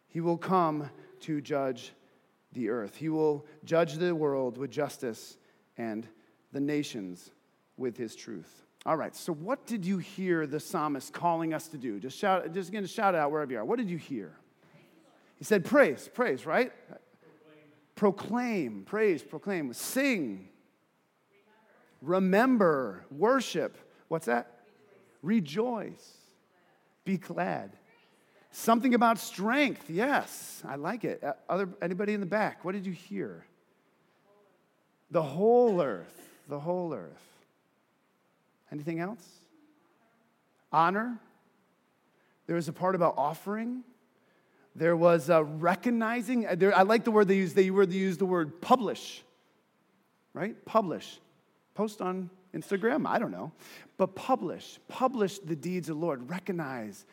He 0.08 0.20
will 0.20 0.38
come 0.38 0.90
to 1.20 1.40
judge 1.40 1.92
the 2.52 2.68
earth. 2.68 2.96
He 2.96 3.08
will 3.08 3.46
judge 3.64 3.94
the 3.94 4.14
world 4.14 4.58
with 4.58 4.70
justice 4.70 5.38
and 5.78 6.06
the 6.52 6.60
nations 6.60 7.30
with 7.76 7.96
his 7.96 8.14
truth. 8.14 8.62
All 8.84 8.96
right, 8.96 9.14
so 9.14 9.32
what 9.32 9.64
did 9.66 9.84
you 9.84 9.98
hear 9.98 10.46
the 10.46 10.58
psalmist 10.58 11.12
calling 11.12 11.54
us 11.54 11.68
to 11.68 11.78
do? 11.78 12.00
Just 12.00 12.18
shout, 12.18 12.52
just 12.52 12.68
again, 12.68 12.84
shout 12.86 13.14
out 13.14 13.30
wherever 13.30 13.52
you 13.52 13.58
are. 13.58 13.64
What 13.64 13.78
did 13.78 13.88
you 13.88 13.98
hear? 13.98 14.32
He 15.36 15.44
said, 15.44 15.64
praise, 15.64 16.10
praise, 16.12 16.44
right? 16.46 16.72
Proclaim, 17.94 18.82
proclaim 18.82 18.82
praise, 18.84 19.22
proclaim, 19.22 19.72
sing, 19.72 20.48
remember, 22.00 23.04
worship. 23.10 23.78
What's 24.08 24.26
that? 24.26 24.62
Rejoice. 25.22 26.16
Be 27.04 27.18
glad. 27.18 27.72
Something 28.50 28.94
about 28.94 29.18
strength. 29.18 29.88
Yes, 29.88 30.62
I 30.68 30.74
like 30.74 31.04
it. 31.04 31.22
Uh, 31.24 31.32
other 31.48 31.68
anybody 31.80 32.12
in 32.12 32.20
the 32.20 32.26
back? 32.26 32.64
What 32.64 32.72
did 32.72 32.84
you 32.84 32.92
hear? 32.92 33.46
The 35.10 35.22
whole 35.22 35.80
earth. 35.80 36.14
The 36.48 36.60
whole 36.60 36.92
earth. 36.92 37.31
Anything 38.72 39.00
else? 39.00 39.24
Honor. 40.72 41.18
There 42.46 42.56
was 42.56 42.68
a 42.68 42.72
part 42.72 42.94
about 42.94 43.14
offering. 43.18 43.84
There 44.74 44.96
was 44.96 45.28
a 45.28 45.44
recognizing. 45.44 46.46
Uh, 46.46 46.54
there, 46.54 46.74
I 46.74 46.82
like 46.82 47.04
the 47.04 47.10
word 47.10 47.28
they 47.28 47.70
were 47.70 47.84
they 47.84 47.96
used 47.96 48.18
the 48.18 48.26
word 48.26 48.62
publish. 48.62 49.22
right? 50.32 50.56
Publish. 50.64 51.20
Post 51.74 52.00
on 52.00 52.30
Instagram, 52.54 53.06
I 53.06 53.18
don't 53.18 53.30
know. 53.30 53.52
But 53.98 54.14
publish. 54.14 54.78
Publish 54.88 55.38
the 55.38 55.56
deeds 55.56 55.90
of 55.90 55.96
the 55.96 56.02
Lord. 56.02 56.28
Recognize 56.28 57.04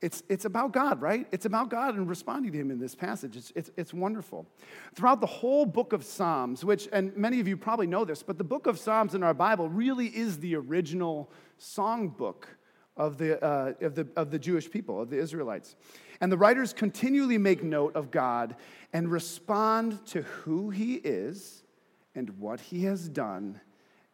it's, 0.00 0.22
it's 0.30 0.46
about 0.46 0.72
God, 0.72 1.02
right? 1.02 1.26
It's 1.30 1.44
about 1.44 1.68
God 1.68 1.94
and 1.94 2.08
responding 2.08 2.52
to 2.52 2.58
Him 2.58 2.70
in 2.70 2.78
this 2.78 2.94
passage. 2.94 3.36
It's, 3.36 3.52
it's, 3.54 3.70
it's 3.76 3.92
wonderful. 3.92 4.46
Throughout 4.94 5.20
the 5.20 5.26
whole 5.26 5.66
book 5.66 5.92
of 5.92 6.04
Psalms, 6.04 6.64
which, 6.64 6.88
and 6.92 7.14
many 7.16 7.38
of 7.38 7.46
you 7.46 7.56
probably 7.56 7.86
know 7.86 8.04
this, 8.04 8.22
but 8.22 8.38
the 8.38 8.44
book 8.44 8.66
of 8.66 8.78
Psalms 8.78 9.14
in 9.14 9.22
our 9.22 9.34
Bible 9.34 9.68
really 9.68 10.06
is 10.06 10.38
the 10.38 10.56
original 10.56 11.30
songbook 11.58 12.44
of 12.96 13.18
the, 13.18 13.42
uh, 13.44 13.74
of, 13.82 13.94
the, 13.94 14.08
of 14.16 14.30
the 14.30 14.38
Jewish 14.38 14.70
people, 14.70 15.02
of 15.02 15.10
the 15.10 15.18
Israelites. 15.18 15.76
And 16.22 16.32
the 16.32 16.38
writers 16.38 16.72
continually 16.72 17.38
make 17.38 17.62
note 17.62 17.94
of 17.94 18.10
God 18.10 18.56
and 18.92 19.10
respond 19.10 20.04
to 20.06 20.22
who 20.22 20.70
He 20.70 20.94
is 20.94 21.62
and 22.14 22.38
what 22.38 22.60
He 22.60 22.84
has 22.84 23.08
done 23.08 23.60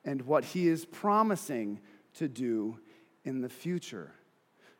and 0.05 0.23
what 0.23 0.45
He 0.45 0.67
is 0.67 0.85
promising 0.85 1.81
to 2.15 2.27
do 2.27 2.79
in 3.25 3.41
the 3.41 3.49
future. 3.49 4.13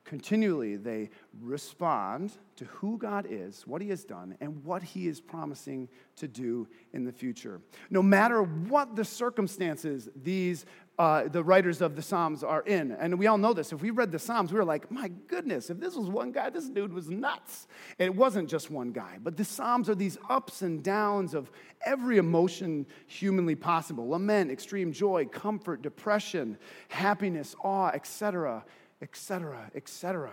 Continually, 0.07 0.77
they 0.77 1.11
respond 1.43 2.33
to 2.55 2.65
who 2.67 2.97
God 2.97 3.27
is, 3.29 3.67
what 3.67 3.83
He 3.83 3.89
has 3.89 4.05
done, 4.05 4.37
and 4.41 4.65
what 4.65 4.81
He 4.81 5.09
is 5.09 5.21
promising 5.21 5.89
to 6.15 6.29
do 6.29 6.69
in 6.93 7.05
the 7.05 7.11
future. 7.11 7.61
No 7.91 8.05
matter 8.05 8.43
what 8.43 8.95
the 8.95 9.05
circumstances 9.05 10.09
these 10.15 10.65
uh, 10.99 11.29
the 11.29 11.45
writers 11.45 11.83
of 11.83 11.95
the 11.95 12.01
Psalms 12.01 12.43
are 12.43 12.63
in, 12.63 12.93
and 12.93 13.19
we 13.19 13.27
all 13.27 13.37
know 13.37 13.53
this. 13.53 13.71
If 13.71 13.83
we 13.83 13.91
read 13.91 14.11
the 14.11 14.19
Psalms, 14.19 14.51
we 14.53 14.59
were 14.59 14.65
like, 14.65 14.91
"My 14.91 15.09
goodness! 15.09 15.69
If 15.71 15.81
this 15.81 15.97
was 15.97 16.09
one 16.09 16.31
guy, 16.31 16.49
this 16.51 16.71
dude 16.71 16.95
was 16.95 17.11
nuts." 17.11 17.67
And 17.99 18.07
it 18.07 18.15
wasn't 18.15 18.49
just 18.49 18.71
one 18.71 18.93
guy, 18.93 19.19
but 19.21 19.37
the 19.37 19.45
Psalms 19.45 19.91
are 19.91 19.95
these 19.95 20.17
ups 20.31 20.63
and 20.63 20.83
downs 20.83 21.35
of 21.35 21.51
every 21.85 22.17
emotion 22.17 22.87
humanly 23.09 23.57
possible: 23.57 24.09
lament, 24.09 24.53
extreme 24.53 24.93
joy, 24.93 25.27
comfort, 25.27 25.83
depression, 25.83 26.57
happiness, 26.89 27.57
awe, 27.63 27.89
etc 27.89 28.65
etc., 29.03 29.71
etc. 29.75 30.33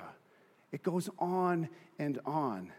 It 0.72 0.84
goes 0.84 1.10
on 1.20 1.70
and 2.00 2.20
on. 2.25 2.72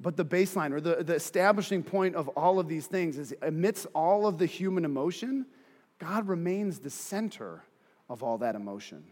But 0.00 0.16
the 0.16 0.24
baseline 0.24 0.72
or 0.72 0.80
the, 0.80 1.02
the 1.02 1.14
establishing 1.14 1.82
point 1.82 2.14
of 2.14 2.28
all 2.28 2.58
of 2.58 2.68
these 2.68 2.86
things 2.86 3.18
is 3.18 3.34
amidst 3.42 3.86
all 3.94 4.26
of 4.26 4.38
the 4.38 4.46
human 4.46 4.84
emotion, 4.84 5.46
God 5.98 6.28
remains 6.28 6.80
the 6.80 6.90
center 6.90 7.62
of 8.08 8.22
all 8.22 8.38
that 8.38 8.54
emotion. 8.54 9.04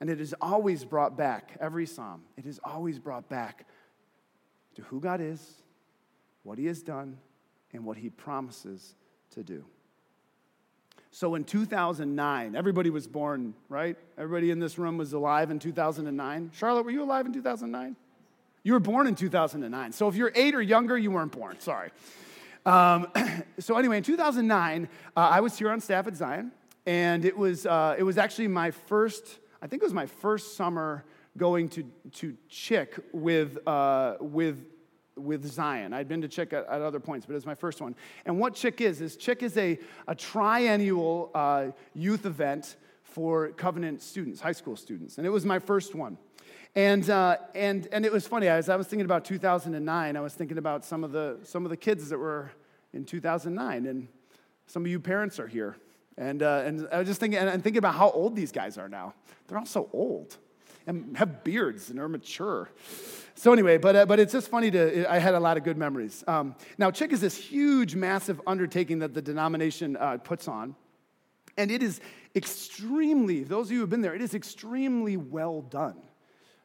And 0.00 0.08
it 0.08 0.20
is 0.20 0.34
always 0.40 0.84
brought 0.84 1.16
back, 1.16 1.56
every 1.60 1.86
psalm, 1.86 2.22
it 2.36 2.46
is 2.46 2.58
always 2.64 2.98
brought 2.98 3.28
back 3.28 3.66
to 4.76 4.82
who 4.82 5.00
God 5.00 5.20
is, 5.20 5.62
what 6.42 6.58
He 6.58 6.66
has 6.66 6.82
done, 6.82 7.18
and 7.72 7.84
what 7.84 7.98
He 7.98 8.08
promises 8.08 8.94
to 9.32 9.42
do. 9.42 9.64
So 11.12 11.34
in 11.34 11.44
2009, 11.44 12.54
everybody 12.54 12.88
was 12.88 13.08
born, 13.08 13.54
right? 13.68 13.96
Everybody 14.16 14.52
in 14.52 14.60
this 14.60 14.78
room 14.78 14.96
was 14.96 15.12
alive 15.12 15.50
in 15.50 15.58
2009. 15.58 16.52
Charlotte, 16.54 16.84
were 16.84 16.92
you 16.92 17.02
alive 17.02 17.26
in 17.26 17.32
2009? 17.32 17.96
You 18.62 18.74
were 18.74 18.80
born 18.80 19.06
in 19.06 19.16
2009. 19.16 19.92
So 19.92 20.06
if 20.06 20.14
you're 20.14 20.30
eight 20.34 20.54
or 20.54 20.62
younger, 20.62 20.96
you 20.96 21.10
weren't 21.10 21.32
born. 21.32 21.58
Sorry. 21.58 21.90
Um, 22.64 23.08
so 23.58 23.76
anyway, 23.76 23.96
in 23.96 24.02
2009, 24.04 24.88
uh, 25.16 25.20
I 25.20 25.40
was 25.40 25.58
here 25.58 25.70
on 25.70 25.80
staff 25.80 26.06
at 26.06 26.14
Zion, 26.16 26.52
and 26.86 27.24
it 27.24 27.36
was, 27.36 27.66
uh, 27.66 27.96
it 27.98 28.04
was 28.04 28.16
actually 28.16 28.48
my 28.48 28.70
first, 28.70 29.40
I 29.60 29.66
think 29.66 29.82
it 29.82 29.86
was 29.86 29.94
my 29.94 30.06
first 30.06 30.56
summer 30.56 31.04
going 31.36 31.68
to, 31.70 31.84
to 32.12 32.36
CHIC 32.48 33.00
with, 33.12 33.66
uh, 33.66 34.16
with 34.20 34.64
with 35.24 35.46
Zion. 35.46 35.92
I'd 35.92 36.08
been 36.08 36.22
to 36.22 36.28
CHIC 36.28 36.52
at, 36.52 36.66
at, 36.66 36.82
other 36.82 37.00
points, 37.00 37.26
but 37.26 37.32
it 37.32 37.36
was 37.36 37.46
my 37.46 37.54
first 37.54 37.80
one. 37.80 37.94
And 38.24 38.38
what 38.38 38.54
CHIC 38.54 38.80
is, 38.80 39.00
is 39.00 39.16
CHIC 39.16 39.42
is 39.42 39.56
a, 39.56 39.78
a 40.08 40.14
triennial 40.14 41.30
uh, 41.34 41.66
youth 41.94 42.26
event 42.26 42.76
for 43.02 43.50
Covenant 43.50 44.02
students, 44.02 44.40
high 44.40 44.52
school 44.52 44.76
students. 44.76 45.18
And 45.18 45.26
it 45.26 45.30
was 45.30 45.44
my 45.44 45.58
first 45.58 45.94
one. 45.94 46.16
And, 46.76 47.08
uh, 47.10 47.38
and, 47.54 47.88
and 47.90 48.04
it 48.04 48.12
was 48.12 48.26
funny, 48.26 48.46
as 48.46 48.68
I 48.68 48.76
was 48.76 48.86
thinking 48.86 49.04
about 49.04 49.24
2009, 49.24 50.16
I 50.16 50.20
was 50.20 50.34
thinking 50.34 50.58
about 50.58 50.84
some 50.84 51.02
of, 51.02 51.10
the, 51.10 51.38
some 51.42 51.64
of 51.64 51.70
the 51.70 51.76
kids 51.76 52.08
that 52.10 52.18
were 52.18 52.50
in 52.92 53.04
2009. 53.04 53.86
And 53.86 54.08
some 54.66 54.84
of 54.84 54.90
you 54.90 55.00
parents 55.00 55.40
are 55.40 55.48
here. 55.48 55.76
And, 56.16 56.42
uh, 56.42 56.62
and 56.64 56.86
I 56.92 56.98
was 56.98 57.08
just 57.08 57.18
thinking, 57.18 57.38
and 57.38 57.62
thinking 57.62 57.78
about 57.78 57.94
how 57.94 58.10
old 58.10 58.36
these 58.36 58.52
guys 58.52 58.78
are 58.78 58.88
now. 58.88 59.14
They're 59.48 59.58
all 59.58 59.66
so 59.66 59.88
old 59.92 60.36
and 60.86 61.16
have 61.16 61.44
beards 61.44 61.90
and 61.90 61.98
are 61.98 62.08
mature. 62.08 62.70
So 63.40 63.54
anyway, 63.54 63.78
but, 63.78 63.96
uh, 63.96 64.04
but 64.04 64.20
it's 64.20 64.34
just 64.34 64.48
funny 64.48 64.70
to, 64.70 65.10
I 65.10 65.18
had 65.18 65.34
a 65.34 65.40
lot 65.40 65.56
of 65.56 65.64
good 65.64 65.78
memories. 65.78 66.22
Um, 66.26 66.54
now, 66.76 66.90
CHIC 66.90 67.14
is 67.14 67.22
this 67.22 67.34
huge, 67.34 67.94
massive 67.94 68.38
undertaking 68.46 68.98
that 68.98 69.14
the 69.14 69.22
denomination 69.22 69.96
uh, 69.96 70.18
puts 70.18 70.46
on. 70.46 70.76
And 71.56 71.70
it 71.70 71.82
is 71.82 72.02
extremely, 72.36 73.42
those 73.42 73.68
of 73.68 73.72
you 73.72 73.78
who 73.78 73.82
have 73.84 73.88
been 73.88 74.02
there, 74.02 74.14
it 74.14 74.20
is 74.20 74.34
extremely 74.34 75.16
well 75.16 75.62
done. 75.62 75.96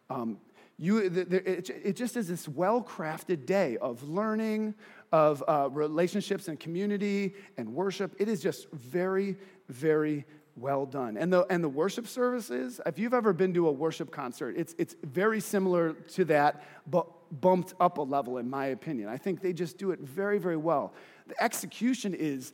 Um, 0.09 0.37
you, 0.77 1.07
the, 1.07 1.23
the, 1.23 1.49
it, 1.49 1.69
it, 1.81 1.95
just 1.95 2.17
is 2.17 2.27
this 2.27 2.45
well 2.45 2.83
crafted 2.83 3.45
day 3.45 3.77
of 3.77 4.03
learning, 4.03 4.75
of 5.13 5.45
uh, 5.47 5.69
relationships 5.71 6.49
and 6.49 6.59
community 6.59 7.35
and 7.57 7.73
worship. 7.73 8.13
It 8.19 8.27
is 8.27 8.41
just 8.41 8.69
very, 8.71 9.37
very 9.69 10.25
well 10.55 10.85
done. 10.85 11.17
And 11.17 11.31
the, 11.31 11.45
and 11.49 11.63
the 11.63 11.69
worship 11.69 12.07
services, 12.07 12.79
if 12.85 12.97
you've 12.97 13.13
ever 13.13 13.33
been 13.33 13.53
to 13.55 13.67
a 13.67 13.71
worship 13.71 14.11
concert, 14.11 14.55
it's, 14.57 14.73
it's 14.77 14.95
very 15.03 15.39
similar 15.39 15.93
to 15.93 16.25
that, 16.25 16.63
but 16.87 17.07
bumped 17.41 17.73
up 17.79 17.97
a 17.97 18.01
level, 18.01 18.37
in 18.37 18.49
my 18.49 18.67
opinion. 18.67 19.09
I 19.09 19.17
think 19.17 19.41
they 19.41 19.53
just 19.53 19.77
do 19.77 19.91
it 19.91 19.99
very, 19.99 20.37
very 20.37 20.57
well. 20.57 20.93
The 21.27 21.41
execution 21.43 22.13
is, 22.13 22.53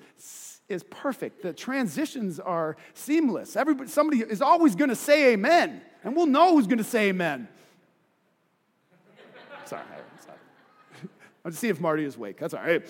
is 0.68 0.84
perfect. 0.90 1.44
The 1.44 1.54
transitions 1.54 2.40
are 2.40 2.78
seamless. 2.94 3.56
Everybody, 3.56 3.90
somebody 3.90 4.22
is 4.22 4.42
always 4.42 4.76
going 4.76 4.90
to 4.90 4.96
say 4.96 5.34
amen, 5.34 5.82
and 6.04 6.16
we'll 6.16 6.26
know 6.26 6.56
who's 6.56 6.68
going 6.68 6.80
to 6.80 6.84
say 6.84 7.10
amen. 7.10 7.48
sorry, 9.66 9.84
sorry. 10.26 10.38
Let's 11.44 11.60
see 11.60 11.70
if 11.70 11.80
Marty 11.80 12.06
is 12.06 12.16
awake. 12.16 12.40
That's 12.40 12.54
all 12.54 12.64
right. 12.64 12.84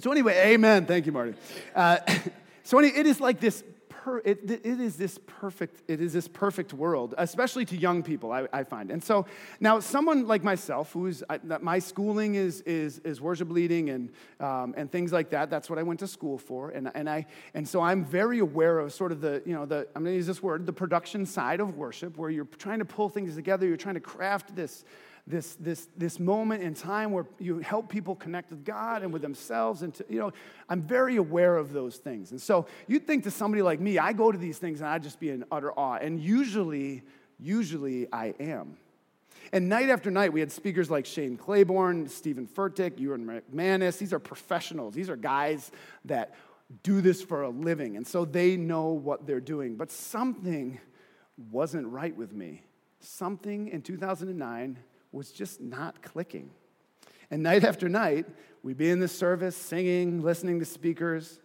So, 0.00 0.12
anyway, 0.12 0.52
amen. 0.52 0.86
Thank 0.86 1.06
you, 1.06 1.12
Marty. 1.12 1.34
Uh, 1.74 1.98
so, 2.62 2.78
it 2.78 3.06
is 3.06 3.20
like 3.20 3.40
this 3.40 3.64
per, 4.08 4.18
it, 4.24 4.50
it 4.50 4.64
is 4.64 4.96
this 4.96 5.18
perfect, 5.26 5.82
it 5.86 6.00
is 6.00 6.12
this 6.12 6.26
perfect 6.28 6.72
world, 6.72 7.14
especially 7.18 7.64
to 7.66 7.76
young 7.76 8.02
people, 8.02 8.32
I, 8.32 8.48
I 8.52 8.64
find. 8.64 8.90
And 8.90 9.04
so 9.04 9.26
now 9.60 9.80
someone 9.80 10.26
like 10.26 10.42
myself, 10.42 10.92
who's, 10.92 11.22
I, 11.28 11.38
my 11.60 11.78
schooling 11.78 12.34
is, 12.34 12.62
is, 12.62 13.00
is 13.00 13.20
worship 13.20 13.50
leading 13.50 13.90
and, 13.90 14.10
um, 14.40 14.74
and 14.76 14.90
things 14.90 15.12
like 15.12 15.30
that. 15.30 15.50
That's 15.50 15.68
what 15.68 15.78
I 15.78 15.82
went 15.82 16.00
to 16.00 16.06
school 16.06 16.38
for. 16.38 16.70
And, 16.70 16.90
and, 16.94 17.08
I, 17.08 17.26
and 17.54 17.68
so 17.68 17.82
I'm 17.82 18.04
very 18.04 18.38
aware 18.38 18.78
of 18.78 18.92
sort 18.92 19.12
of 19.12 19.20
the, 19.20 19.42
you 19.44 19.52
know, 19.52 19.66
the, 19.66 19.86
I'm 19.94 20.02
going 20.02 20.14
to 20.14 20.16
use 20.16 20.26
this 20.26 20.42
word, 20.42 20.64
the 20.64 20.72
production 20.72 21.26
side 21.26 21.60
of 21.60 21.76
worship, 21.76 22.16
where 22.16 22.30
you're 22.30 22.48
trying 22.58 22.78
to 22.78 22.86
pull 22.86 23.10
things 23.10 23.34
together, 23.34 23.66
you're 23.66 23.76
trying 23.76 23.96
to 23.96 24.00
craft 24.00 24.56
this, 24.56 24.84
this, 25.28 25.56
this, 25.56 25.88
this 25.96 26.18
moment 26.18 26.62
in 26.62 26.74
time 26.74 27.12
where 27.12 27.26
you 27.38 27.58
help 27.58 27.90
people 27.90 28.14
connect 28.14 28.50
with 28.50 28.64
God 28.64 29.02
and 29.02 29.12
with 29.12 29.20
themselves. 29.20 29.82
And, 29.82 29.94
to, 29.94 30.04
you 30.08 30.18
know, 30.18 30.32
I'm 30.68 30.82
very 30.82 31.16
aware 31.16 31.56
of 31.56 31.72
those 31.72 31.96
things. 31.96 32.30
And 32.30 32.40
so 32.40 32.66
you'd 32.86 33.06
think 33.06 33.24
to 33.24 33.30
somebody 33.30 33.62
like 33.62 33.78
me, 33.78 33.98
I 33.98 34.14
go 34.14 34.32
to 34.32 34.38
these 34.38 34.58
things 34.58 34.80
and 34.80 34.88
I'd 34.88 35.02
just 35.02 35.20
be 35.20 35.28
in 35.30 35.44
utter 35.52 35.70
awe. 35.72 35.96
And 35.96 36.18
usually, 36.18 37.02
usually 37.38 38.10
I 38.10 38.34
am. 38.40 38.78
And 39.52 39.68
night 39.68 39.90
after 39.90 40.10
night, 40.10 40.32
we 40.32 40.40
had 40.40 40.50
speakers 40.50 40.90
like 40.90 41.04
Shane 41.04 41.36
Claiborne, 41.36 42.08
Steven 42.08 42.46
Furtick, 42.46 42.98
Erwin 43.04 43.26
McManus. 43.26 43.98
These 43.98 44.12
are 44.12 44.18
professionals. 44.18 44.94
These 44.94 45.10
are 45.10 45.16
guys 45.16 45.70
that 46.06 46.34
do 46.82 47.00
this 47.00 47.22
for 47.22 47.42
a 47.42 47.50
living. 47.50 47.96
And 47.96 48.06
so 48.06 48.24
they 48.24 48.56
know 48.56 48.88
what 48.88 49.26
they're 49.26 49.40
doing. 49.40 49.76
But 49.76 49.90
something 49.90 50.80
wasn't 51.50 51.86
right 51.86 52.14
with 52.16 52.32
me. 52.32 52.62
Something 53.00 53.68
in 53.68 53.82
2009 53.82 54.78
was 55.12 55.30
just 55.30 55.60
not 55.60 56.02
clicking. 56.02 56.50
And 57.30 57.42
night 57.42 57.64
after 57.64 57.88
night, 57.88 58.26
we'd 58.62 58.78
be 58.78 58.90
in 58.90 59.00
the 59.00 59.08
service 59.08 59.56
singing, 59.56 60.22
listening 60.22 60.58
to 60.60 60.64
speakers. 60.64 61.40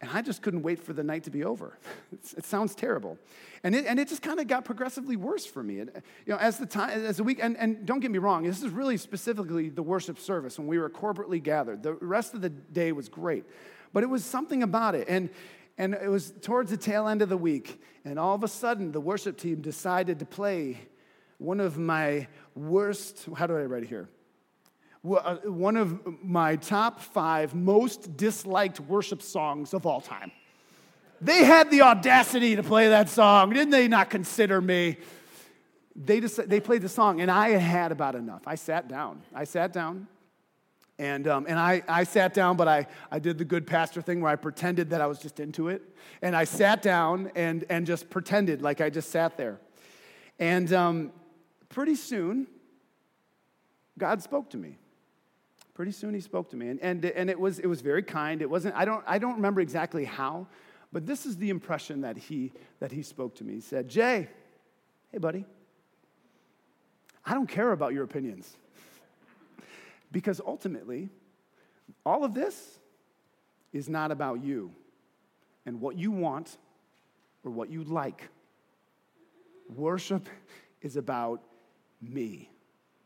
And 0.00 0.10
I 0.12 0.20
just 0.20 0.42
couldn't 0.42 0.62
wait 0.62 0.78
for 0.78 0.92
the 0.92 1.02
night 1.02 1.24
to 1.24 1.30
be 1.30 1.44
over. 1.44 1.78
it 2.36 2.44
sounds 2.44 2.74
terrible. 2.74 3.18
And 3.62 3.74
it, 3.74 3.86
and 3.86 3.98
it 3.98 4.08
just 4.08 4.20
kind 4.20 4.38
of 4.38 4.46
got 4.46 4.64
progressively 4.64 5.16
worse 5.16 5.46
for 5.46 5.62
me. 5.62 5.78
It, 5.78 6.04
you 6.26 6.32
know, 6.32 6.38
as 6.38 6.58
the 6.58 6.66
time, 6.66 6.90
as 6.90 7.16
the 7.16 7.24
week, 7.24 7.38
and, 7.40 7.56
and 7.56 7.86
don't 7.86 8.00
get 8.00 8.10
me 8.10 8.18
wrong, 8.18 8.42
this 8.42 8.62
is 8.62 8.68
really 8.68 8.98
specifically 8.98 9.70
the 9.70 9.82
worship 9.82 10.18
service 10.18 10.58
when 10.58 10.68
we 10.68 10.78
were 10.78 10.90
corporately 10.90 11.42
gathered. 11.42 11.82
The 11.82 11.94
rest 11.94 12.34
of 12.34 12.42
the 12.42 12.50
day 12.50 12.92
was 12.92 13.08
great. 13.08 13.44
But 13.94 14.02
it 14.02 14.10
was 14.10 14.24
something 14.24 14.62
about 14.62 14.94
it. 14.94 15.08
And, 15.08 15.30
and 15.78 15.94
it 15.94 16.08
was 16.10 16.34
towards 16.42 16.70
the 16.70 16.76
tail 16.76 17.08
end 17.08 17.22
of 17.22 17.30
the 17.30 17.38
week. 17.38 17.80
And 18.04 18.18
all 18.18 18.34
of 18.34 18.44
a 18.44 18.48
sudden, 18.48 18.92
the 18.92 19.00
worship 19.00 19.38
team 19.38 19.62
decided 19.62 20.18
to 20.18 20.26
play 20.26 20.80
one 21.44 21.60
of 21.60 21.76
my 21.76 22.26
worst, 22.54 23.28
how 23.36 23.46
do 23.46 23.56
I 23.56 23.64
write 23.64 23.82
it 23.82 23.88
here? 23.88 24.08
Uh, 25.04 25.36
one 25.44 25.76
of 25.76 26.00
my 26.24 26.56
top 26.56 27.00
five 27.00 27.54
most 27.54 28.16
disliked 28.16 28.80
worship 28.80 29.20
songs 29.20 29.74
of 29.74 29.84
all 29.84 30.00
time. 30.00 30.32
They 31.20 31.44
had 31.44 31.70
the 31.70 31.82
audacity 31.82 32.56
to 32.56 32.62
play 32.62 32.88
that 32.88 33.10
song. 33.10 33.50
Didn't 33.50 33.70
they 33.70 33.88
not 33.88 34.08
consider 34.08 34.60
me? 34.60 34.96
They, 35.94 36.20
just, 36.20 36.48
they 36.48 36.60
played 36.60 36.82
the 36.82 36.88
song, 36.88 37.20
and 37.20 37.30
I 37.30 37.50
had 37.50 37.92
about 37.92 38.14
enough. 38.14 38.42
I 38.46 38.56
sat 38.56 38.88
down. 38.88 39.22
I 39.34 39.44
sat 39.44 39.72
down, 39.72 40.08
And, 40.98 41.26
um, 41.26 41.46
and 41.48 41.58
I, 41.58 41.82
I 41.88 42.04
sat 42.04 42.34
down, 42.34 42.56
but 42.56 42.68
I, 42.68 42.86
I 43.10 43.18
did 43.18 43.36
the 43.38 43.44
good 43.44 43.66
pastor 43.66 44.00
thing 44.00 44.20
where 44.20 44.30
I 44.30 44.36
pretended 44.36 44.90
that 44.90 45.00
I 45.00 45.06
was 45.06 45.18
just 45.18 45.40
into 45.40 45.68
it. 45.68 45.82
And 46.22 46.36
I 46.36 46.44
sat 46.44 46.82
down 46.82 47.32
and, 47.34 47.64
and 47.68 47.86
just 47.86 48.10
pretended 48.10 48.62
like 48.62 48.80
I 48.80 48.90
just 48.90 49.10
sat 49.10 49.36
there. 49.36 49.58
And 50.38 50.72
um, 50.72 51.12
pretty 51.74 51.96
soon, 51.96 52.46
God 53.98 54.22
spoke 54.22 54.48
to 54.50 54.56
me. 54.56 54.78
Pretty 55.74 55.90
soon 55.90 56.14
he 56.14 56.20
spoke 56.20 56.50
to 56.50 56.56
me. 56.56 56.68
And, 56.68 56.80
and, 56.80 57.04
and 57.04 57.28
it, 57.28 57.38
was, 57.38 57.58
it 57.58 57.66
was 57.66 57.80
very 57.80 58.04
kind. 58.04 58.40
It 58.40 58.48
wasn't, 58.48 58.76
I 58.76 58.84
don't, 58.84 59.02
I 59.08 59.18
don't 59.18 59.34
remember 59.34 59.60
exactly 59.60 60.04
how, 60.04 60.46
but 60.92 61.04
this 61.04 61.26
is 61.26 61.36
the 61.36 61.50
impression 61.50 62.02
that 62.02 62.16
he, 62.16 62.52
that 62.78 62.92
he 62.92 63.02
spoke 63.02 63.34
to 63.36 63.44
me. 63.44 63.54
He 63.54 63.60
said, 63.60 63.88
Jay, 63.88 64.28
hey, 65.10 65.18
buddy, 65.18 65.44
I 67.26 67.34
don't 67.34 67.48
care 67.48 67.72
about 67.72 67.92
your 67.92 68.04
opinions. 68.04 68.56
Because 70.12 70.40
ultimately, 70.46 71.08
all 72.06 72.22
of 72.22 72.34
this 72.34 72.78
is 73.72 73.88
not 73.88 74.12
about 74.12 74.44
you 74.44 74.70
and 75.66 75.80
what 75.80 75.98
you 75.98 76.12
want 76.12 76.56
or 77.42 77.50
what 77.50 77.68
you 77.68 77.82
like. 77.82 78.28
Worship 79.68 80.28
is 80.82 80.96
about 80.96 81.42
me. 82.08 82.50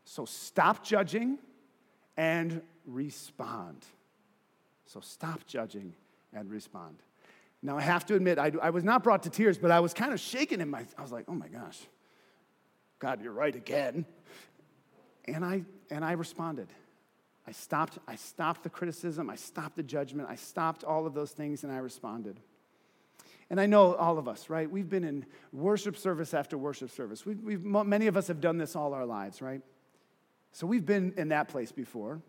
So 0.05 0.25
stop 0.25 0.83
judging 0.83 1.37
and 2.17 2.61
respond. 2.85 3.85
So 4.85 4.99
stop 4.99 5.45
judging 5.45 5.93
and 6.33 6.49
respond. 6.49 6.97
Now, 7.61 7.77
I 7.77 7.81
have 7.81 8.05
to 8.07 8.15
admit, 8.15 8.39
I, 8.39 8.51
I 8.61 8.69
was 8.69 8.83
not 8.83 9.03
brought 9.03 9.23
to 9.23 9.29
tears, 9.29 9.57
but 9.57 9.69
I 9.69 9.81
was 9.81 9.93
kind 9.93 10.13
of 10.13 10.19
shaken 10.19 10.61
in 10.61 10.69
my, 10.69 10.85
I 10.97 11.01
was 11.01 11.11
like, 11.11 11.25
oh 11.27 11.33
my 11.33 11.47
gosh, 11.47 11.79
God, 12.99 13.21
you're 13.21 13.33
right 13.33 13.55
again. 13.55 14.05
And 15.25 15.43
I, 15.43 15.63
and 15.91 16.03
I 16.03 16.13
responded. 16.13 16.69
I 17.45 17.51
stopped, 17.51 17.97
I 18.07 18.15
stopped 18.15 18.63
the 18.63 18.69
criticism, 18.69 19.29
I 19.29 19.35
stopped 19.35 19.75
the 19.75 19.83
judgment, 19.83 20.29
I 20.29 20.35
stopped 20.35 20.83
all 20.83 21.05
of 21.05 21.13
those 21.13 21.31
things, 21.31 21.63
and 21.63 21.71
I 21.71 21.77
responded. 21.77 22.39
And 23.49 23.59
I 23.59 23.65
know 23.65 23.95
all 23.95 24.19
of 24.19 24.27
us, 24.27 24.49
right? 24.49 24.69
We've 24.69 24.89
been 24.89 25.03
in 25.03 25.25
worship 25.51 25.97
service 25.97 26.33
after 26.33 26.57
worship 26.57 26.91
service. 26.91 27.25
We've, 27.25 27.41
we've, 27.41 27.63
many 27.63 28.07
of 28.07 28.15
us 28.15 28.27
have 28.27 28.41
done 28.41 28.57
this 28.57 28.75
all 28.75 28.93
our 28.93 29.05
lives, 29.05 29.41
right? 29.41 29.61
So 30.51 30.67
we've 30.67 30.85
been 30.85 31.13
in 31.17 31.29
that 31.29 31.47
place 31.47 31.71
before, 31.71 32.21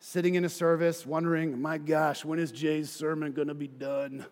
sitting 0.00 0.34
in 0.34 0.44
a 0.44 0.48
service, 0.48 1.06
wondering, 1.06 1.60
my 1.60 1.78
gosh, 1.78 2.24
when 2.24 2.38
is 2.38 2.50
Jay's 2.50 2.90
sermon 2.90 3.32
going 3.32 3.48
to 3.48 3.54
be 3.54 3.68
done? 3.68 4.26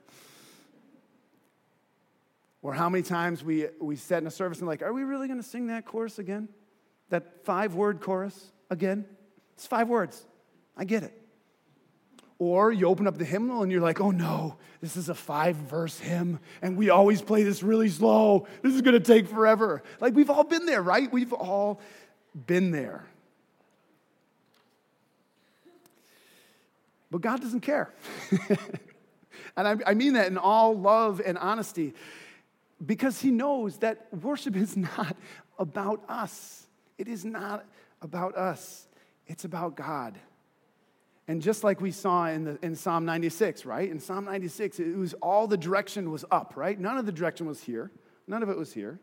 Or 2.63 2.75
how 2.75 2.89
many 2.89 3.03
times 3.03 3.45
we, 3.45 3.69
we 3.81 3.97
sat 3.97 4.21
in 4.21 4.27
a 4.27 4.33
service 4.33 4.59
and, 4.59 4.67
like, 4.67 4.83
are 4.83 4.93
we 4.93 5.03
really 5.03 5.29
going 5.29 5.41
to 5.41 5.49
sing 5.49 5.69
that 5.69 5.87
chorus 5.87 6.19
again? 6.19 6.49
That 7.09 7.45
five 7.45 7.75
word 7.75 8.01
chorus 8.01 8.53
again? 8.69 9.07
It's 9.55 9.67
five 9.67 9.89
words. 9.89 10.27
I 10.77 10.85
get 10.85 11.05
it. 11.05 11.20
Or 12.41 12.73
you 12.73 12.87
open 12.87 13.07
up 13.07 13.19
the 13.19 13.25
hymnal 13.27 13.63
and 13.63 13.71
you're 13.71 13.83
like, 13.83 14.01
oh 14.01 14.11
no, 14.11 14.57
this 14.81 14.97
is 14.97 15.11
a 15.11 15.15
five 15.15 15.57
verse 15.57 15.99
hymn, 15.99 16.41
and 16.63 16.75
we 16.75 16.89
always 16.89 17.21
play 17.21 17.43
this 17.43 17.63
really 17.63 17.91
slow. 17.91 18.47
This 18.63 18.75
is 18.75 18.81
gonna 18.81 18.99
take 18.99 19.29
forever. 19.29 19.83
Like 20.01 20.15
we've 20.15 20.31
all 20.31 20.45
been 20.45 20.65
there, 20.65 20.81
right? 20.81 21.13
We've 21.13 21.35
all 21.35 21.83
been 22.47 22.71
there. 22.71 23.05
But 27.11 27.21
God 27.21 27.43
doesn't 27.43 27.61
care. 27.61 27.93
and 29.55 29.69
I, 29.69 29.77
I 29.85 29.93
mean 29.93 30.15
that 30.15 30.29
in 30.29 30.39
all 30.39 30.79
love 30.79 31.21
and 31.23 31.37
honesty, 31.37 31.93
because 32.85 33.21
He 33.21 33.31
knows 33.31 33.77
that 33.79 34.07
worship 34.23 34.57
is 34.57 34.79
not 34.79 35.15
about 35.59 36.03
us. 36.09 36.67
It 36.97 37.07
is 37.07 37.23
not 37.23 37.67
about 38.01 38.35
us. 38.35 38.89
It's 39.27 39.45
about 39.45 39.77
God. 39.77 40.19
And 41.31 41.41
just 41.41 41.63
like 41.63 41.81
we 41.81 41.93
saw 41.93 42.27
in, 42.27 42.43
the, 42.43 42.59
in 42.61 42.75
Psalm 42.75 43.05
96, 43.05 43.65
right? 43.65 43.89
In 43.89 44.01
Psalm 44.01 44.25
96, 44.25 44.81
it 44.81 44.97
was 44.97 45.15
all 45.23 45.47
the 45.47 45.57
direction 45.57 46.11
was 46.11 46.25
up, 46.33 46.55
right? 46.57 46.77
None 46.77 46.99
of 46.99 47.07
the 47.07 47.13
direction 47.13 47.47
was 47.47 47.63
here. 47.63 47.93
None 48.27 48.43
of 48.43 48.49
it 48.49 48.59
was 48.59 48.73
here. 48.73 48.99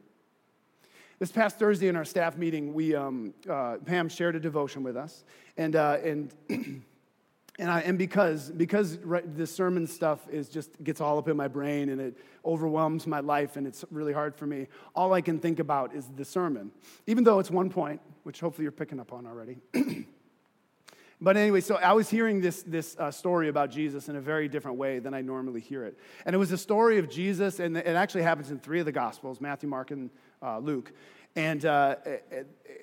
This 1.20 1.32
past 1.32 1.58
Thursday 1.58 1.88
in 1.88 1.96
our 1.96 2.04
staff 2.04 2.38
meeting, 2.38 2.74
we, 2.74 2.94
um, 2.94 3.34
uh, 3.50 3.78
Pam 3.78 4.10
shared 4.10 4.36
a 4.36 4.42
devotion 4.42 4.84
with 4.84 4.98
us. 4.98 5.24
And, 5.56 5.78
uh, 5.78 6.00
and, 6.04 6.34
and, 6.50 7.72
I, 7.72 7.80
and 7.80 7.98
because, 7.98 8.52
because 8.52 8.98
the 8.98 9.48
sermon 9.48 9.88
stuff 9.88 10.28
is 10.30 10.50
just 10.50 10.84
gets 10.84 11.00
all 11.00 11.18
up 11.18 11.30
in 11.30 11.38
my 11.38 11.48
brain 11.48 11.88
and 11.88 12.02
it 12.02 12.18
overwhelms 12.44 13.08
my 13.08 13.22
life 13.22 13.56
and 13.56 13.66
it's 13.66 13.86
really 13.90 14.12
hard 14.12 14.36
for 14.36 14.46
me, 14.46 14.68
all 14.94 15.14
I 15.14 15.22
can 15.22 15.40
think 15.40 15.60
about 15.60 15.96
is 15.96 16.10
the 16.18 16.26
sermon. 16.26 16.72
Even 17.06 17.24
though 17.24 17.40
it's 17.40 17.50
one 17.50 17.70
point, 17.70 18.02
which 18.24 18.42
hopefully 18.42 18.64
you're 18.64 18.74
picking 18.74 19.00
up 19.00 19.14
on 19.14 19.26
already. 19.26 19.60
But 21.20 21.36
anyway, 21.36 21.62
so 21.62 21.76
I 21.76 21.94
was 21.94 22.10
hearing 22.10 22.42
this, 22.42 22.62
this 22.62 22.96
uh, 23.00 23.10
story 23.10 23.50
about 23.50 23.72
Jesus 23.72 24.08
in 24.08 24.16
a 24.16 24.22
very 24.22 24.48
different 24.48 24.78
way 24.78 25.00
than 25.00 25.16
I 25.16 25.22
normally 25.22 25.62
hear 25.62 25.84
it. 25.84 25.98
And 26.26 26.36
it 26.36 26.38
was 26.38 26.52
a 26.52 26.58
story 26.58 27.00
of 27.00 27.10
Jesus, 27.10 27.60
and 27.60 27.76
it 27.76 27.88
actually 27.88 28.22
happens 28.22 28.52
in 28.52 28.60
three 28.60 28.80
of 28.80 28.86
the 28.86 28.92
Gospels 28.92 29.42
Matthew, 29.42 29.68
Mark, 29.68 29.90
and 29.90 30.12
uh, 30.44 30.60
Luke. 30.60 30.92
And, 31.36 31.66
uh, 31.66 31.96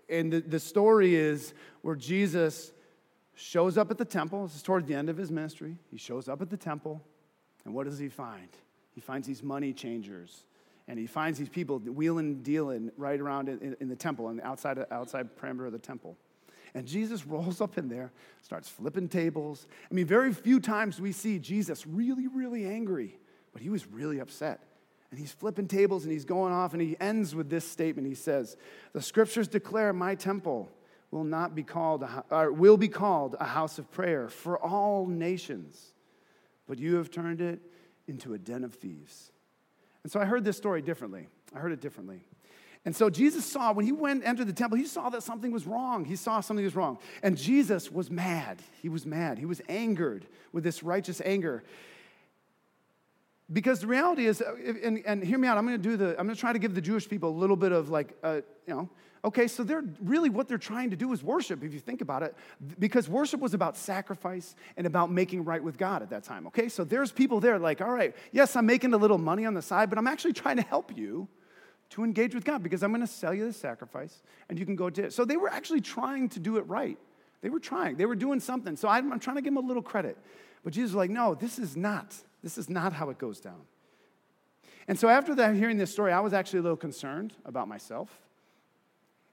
and 0.08 0.32
the, 0.32 0.40
the 0.40 0.58
story 0.58 1.14
is 1.14 1.54
where 1.82 1.94
Jesus 1.94 2.72
shows 3.36 3.78
up 3.78 3.90
at 3.92 3.98
the 3.98 4.04
temple. 4.04 4.46
This 4.46 4.56
is 4.56 4.62
towards 4.62 4.88
the 4.88 4.94
end 4.94 5.08
of 5.08 5.16
his 5.16 5.30
ministry. 5.30 5.76
He 5.90 5.96
shows 5.96 6.28
up 6.28 6.42
at 6.42 6.50
the 6.50 6.56
temple, 6.56 7.02
and 7.64 7.72
what 7.72 7.86
does 7.86 7.98
he 8.00 8.08
find? 8.08 8.48
He 8.94 9.00
finds 9.00 9.28
these 9.28 9.44
money 9.44 9.72
changers. 9.72 10.44
And 10.86 10.98
he 10.98 11.06
finds 11.06 11.38
these 11.38 11.48
people 11.48 11.78
wheeling 11.78 12.26
and 12.26 12.42
dealing 12.42 12.90
right 12.96 13.18
around 13.18 13.48
in, 13.48 13.76
in 13.80 13.88
the 13.88 13.96
temple 13.96 14.28
and 14.28 14.40
outside, 14.42 14.84
outside 14.90 15.34
perimeter 15.34 15.66
of 15.66 15.72
the 15.72 15.78
temple. 15.78 16.16
And 16.74 16.86
Jesus 16.86 17.24
rolls 17.26 17.60
up 17.60 17.78
in 17.78 17.88
there, 17.88 18.10
starts 18.42 18.68
flipping 18.68 19.08
tables. 19.08 19.66
I 19.90 19.94
mean, 19.94 20.06
very 20.06 20.32
few 20.32 20.58
times 20.58 21.00
we 21.00 21.12
see 21.12 21.38
Jesus 21.38 21.86
really, 21.86 22.26
really 22.26 22.66
angry, 22.66 23.16
but 23.52 23.62
he 23.62 23.70
was 23.70 23.86
really 23.86 24.18
upset. 24.18 24.60
And 25.10 25.20
he's 25.20 25.30
flipping 25.30 25.68
tables 25.68 26.02
and 26.02 26.12
he's 26.12 26.24
going 26.24 26.52
off, 26.52 26.72
and 26.72 26.82
he 26.82 26.96
ends 26.98 27.36
with 27.36 27.48
this 27.48 27.64
statement. 27.64 28.08
He 28.08 28.16
says, 28.16 28.56
The 28.92 29.00
scriptures 29.00 29.46
declare 29.46 29.92
my 29.92 30.16
temple 30.16 30.68
will 31.12 31.22
not 31.22 31.54
be 31.54 31.62
called 31.62 32.02
a, 32.02 32.24
or 32.30 32.50
will 32.50 32.76
be 32.76 32.88
called 32.88 33.36
a 33.38 33.44
house 33.44 33.78
of 33.78 33.88
prayer 33.92 34.28
for 34.28 34.58
all 34.58 35.06
nations, 35.06 35.94
but 36.66 36.80
you 36.80 36.96
have 36.96 37.12
turned 37.12 37.40
it 37.40 37.60
into 38.08 38.34
a 38.34 38.38
den 38.38 38.64
of 38.64 38.74
thieves. 38.74 39.30
And 40.02 40.10
so 40.10 40.18
I 40.18 40.24
heard 40.24 40.42
this 40.42 40.56
story 40.56 40.82
differently. 40.82 41.28
I 41.54 41.60
heard 41.60 41.70
it 41.70 41.80
differently. 41.80 42.24
And 42.84 42.94
so 42.94 43.08
Jesus 43.08 43.44
saw, 43.46 43.72
when 43.72 43.86
he 43.86 43.92
went 43.92 44.26
entered 44.26 44.46
the 44.46 44.52
temple, 44.52 44.76
he 44.76 44.86
saw 44.86 45.08
that 45.08 45.22
something 45.22 45.50
was 45.50 45.66
wrong. 45.66 46.04
He 46.04 46.16
saw 46.16 46.40
something 46.40 46.64
was 46.64 46.76
wrong. 46.76 46.98
And 47.22 47.36
Jesus 47.36 47.90
was 47.90 48.10
mad. 48.10 48.60
He 48.82 48.88
was 48.88 49.06
mad. 49.06 49.38
He 49.38 49.46
was 49.46 49.62
angered 49.68 50.26
with 50.52 50.64
this 50.64 50.82
righteous 50.82 51.22
anger. 51.24 51.64
Because 53.52 53.80
the 53.80 53.86
reality 53.86 54.26
is, 54.26 54.42
uh, 54.42 54.54
and, 54.82 55.02
and 55.06 55.22
hear 55.22 55.38
me 55.38 55.48
out, 55.48 55.56
I'm 55.56 55.66
going 55.66 55.80
to 55.80 55.82
do 55.82 55.96
the, 55.96 56.18
I'm 56.18 56.28
to 56.28 56.34
try 56.34 56.52
to 56.52 56.58
give 56.58 56.74
the 56.74 56.80
Jewish 56.80 57.08
people 57.08 57.30
a 57.30 57.38
little 57.38 57.56
bit 57.56 57.72
of 57.72 57.90
like, 57.90 58.16
uh, 58.22 58.40
you 58.66 58.74
know, 58.74 58.90
okay, 59.24 59.48
so 59.48 59.62
they're 59.62 59.84
really 60.02 60.28
what 60.28 60.48
they're 60.48 60.58
trying 60.58 60.90
to 60.90 60.96
do 60.96 61.12
is 61.12 61.22
worship, 61.22 61.62
if 61.62 61.72
you 61.72 61.80
think 61.80 62.02
about 62.02 62.22
it, 62.22 62.34
because 62.78 63.08
worship 63.08 63.40
was 63.40 63.54
about 63.54 63.76
sacrifice 63.76 64.54
and 64.76 64.86
about 64.86 65.10
making 65.10 65.44
right 65.44 65.62
with 65.62 65.78
God 65.78 66.02
at 66.02 66.10
that 66.10 66.24
time, 66.24 66.46
okay? 66.48 66.68
So 66.68 66.84
there's 66.84 67.10
people 67.10 67.40
there 67.40 67.58
like, 67.58 67.80
all 67.80 67.90
right, 67.90 68.14
yes, 68.32 68.56
I'm 68.56 68.66
making 68.66 68.92
a 68.92 68.98
little 68.98 69.18
money 69.18 69.46
on 69.46 69.54
the 69.54 69.62
side, 69.62 69.88
but 69.88 69.98
I'm 69.98 70.06
actually 70.06 70.34
trying 70.34 70.56
to 70.56 70.62
help 70.62 70.96
you 70.96 71.28
to 71.94 72.02
engage 72.02 72.34
with 72.34 72.44
God 72.44 72.60
because 72.60 72.82
I'm 72.82 72.90
going 72.90 73.06
to 73.06 73.06
sell 73.06 73.32
you 73.32 73.46
the 73.46 73.52
sacrifice 73.52 74.20
and 74.48 74.58
you 74.58 74.66
can 74.66 74.74
go 74.74 74.90
to 74.90 75.04
it. 75.04 75.12
So 75.12 75.24
they 75.24 75.36
were 75.36 75.48
actually 75.48 75.80
trying 75.80 76.28
to 76.30 76.40
do 76.40 76.56
it 76.56 76.66
right. 76.66 76.98
They 77.40 77.50
were 77.50 77.60
trying, 77.60 77.96
they 77.96 78.06
were 78.06 78.16
doing 78.16 78.40
something. 78.40 78.74
So 78.74 78.88
I'm, 78.88 79.12
I'm 79.12 79.20
trying 79.20 79.36
to 79.36 79.42
give 79.42 79.54
them 79.54 79.64
a 79.64 79.66
little 79.66 79.82
credit. 79.82 80.18
But 80.64 80.72
Jesus 80.72 80.90
was 80.90 80.96
like, 80.96 81.10
no, 81.10 81.36
this 81.36 81.56
is 81.56 81.76
not. 81.76 82.12
This 82.42 82.58
is 82.58 82.68
not 82.68 82.92
how 82.92 83.10
it 83.10 83.18
goes 83.18 83.38
down. 83.38 83.60
And 84.88 84.98
so 84.98 85.08
after 85.08 85.36
that, 85.36 85.54
hearing 85.54 85.76
this 85.76 85.92
story, 85.92 86.12
I 86.12 86.18
was 86.18 86.32
actually 86.32 86.58
a 86.58 86.62
little 86.62 86.76
concerned 86.76 87.32
about 87.44 87.68
myself. 87.68 88.10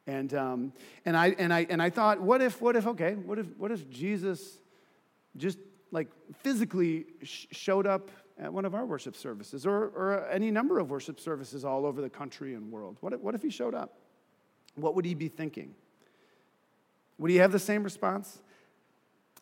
And, 0.05 0.31
um, 0.35 0.73
and, 1.03 1.17
I, 1.17 1.29
and, 1.39 1.51
I, 1.51 1.65
and 1.67 1.81
I 1.81 1.89
thought, 1.89 2.21
what 2.21 2.43
if, 2.43 2.61
what 2.61 2.75
if, 2.75 2.85
okay, 2.85 3.15
what 3.15 3.39
if, 3.39 3.47
what 3.57 3.71
if 3.71 3.89
Jesus 3.89 4.59
just 5.35 5.57
like 5.91 6.09
physically 6.43 7.05
sh- 7.23 7.47
showed 7.51 7.87
up 7.87 8.11
at 8.39 8.51
one 8.51 8.65
of 8.65 8.73
our 8.73 8.85
worship 8.85 9.15
services 9.15 9.65
or, 9.65 9.85
or 9.89 10.27
any 10.29 10.51
number 10.51 10.79
of 10.79 10.89
worship 10.89 11.19
services 11.19 11.63
all 11.65 11.85
over 11.85 12.01
the 12.01 12.09
country 12.09 12.53
and 12.53 12.71
world? 12.71 12.97
What 13.01 13.13
if, 13.13 13.19
what 13.19 13.35
if 13.35 13.41
he 13.41 13.49
showed 13.49 13.75
up? 13.75 13.93
What 14.75 14.95
would 14.95 15.05
he 15.05 15.13
be 15.13 15.27
thinking? 15.27 15.75
Would 17.17 17.31
he 17.31 17.37
have 17.37 17.51
the 17.51 17.59
same 17.59 17.83
response? 17.83 18.39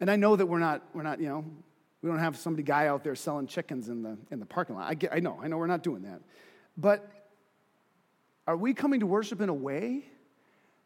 And 0.02 0.10
I 0.10 0.16
know 0.16 0.36
that 0.36 0.46
we're 0.46 0.60
not, 0.60 0.84
we're 0.94 1.04
not, 1.04 1.20
you 1.20 1.28
know, 1.28 1.46
we 2.02 2.10
don't 2.10 2.20
have 2.20 2.38
somebody 2.38 2.64
guy 2.64 2.88
out 2.88 3.04
there 3.04 3.16
selling 3.16 3.48
chickens 3.48 3.90
in 3.90 4.04
the, 4.04 4.18
in 4.32 4.40
the 4.40 4.46
parking 4.46 4.76
lot. 4.76 4.90
I, 4.90 4.94
get, 4.94 5.14
I 5.14 5.20
know, 5.20 5.40
I 5.42 5.48
know 5.48 5.58
we're 5.58 5.68
not 5.68 5.84
doing 5.84 6.04
that. 6.04 6.22
But 6.78 7.10
are 8.48 8.56
we 8.56 8.74
coming 8.74 9.02
to 9.02 9.06
worship 9.06 9.42
in 9.42 9.50
a 9.50 9.54
way 9.54 10.06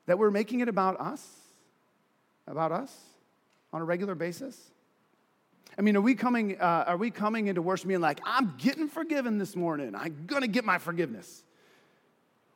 that 0.06 0.18
we're 0.18 0.32
making 0.32 0.62
it 0.62 0.68
about 0.68 1.00
us? 1.00 1.26
About 2.48 2.72
us 2.72 2.94
on 3.72 3.82
a 3.82 3.86
regular 3.86 4.16
basis? 4.16 4.60
I 5.78 5.82
mean, 5.82 5.96
are 5.96 6.02
we 6.02 6.16
coming, 6.16 6.60
uh, 6.60 6.86
are 6.88 6.98
we 6.98 7.10
coming 7.10 7.48
into 7.48 7.62
worship 7.62 7.88
being 7.88 8.02
like, 8.02 8.20
I'm 8.26 8.54
getting 8.58 8.88
forgiven 8.88 9.38
this 9.38 9.56
morning. 9.56 9.96
I'm 9.96 10.26
going 10.28 10.42
to 10.42 10.48
get 10.48 10.66
my 10.66 10.78
forgiveness. 10.78 11.44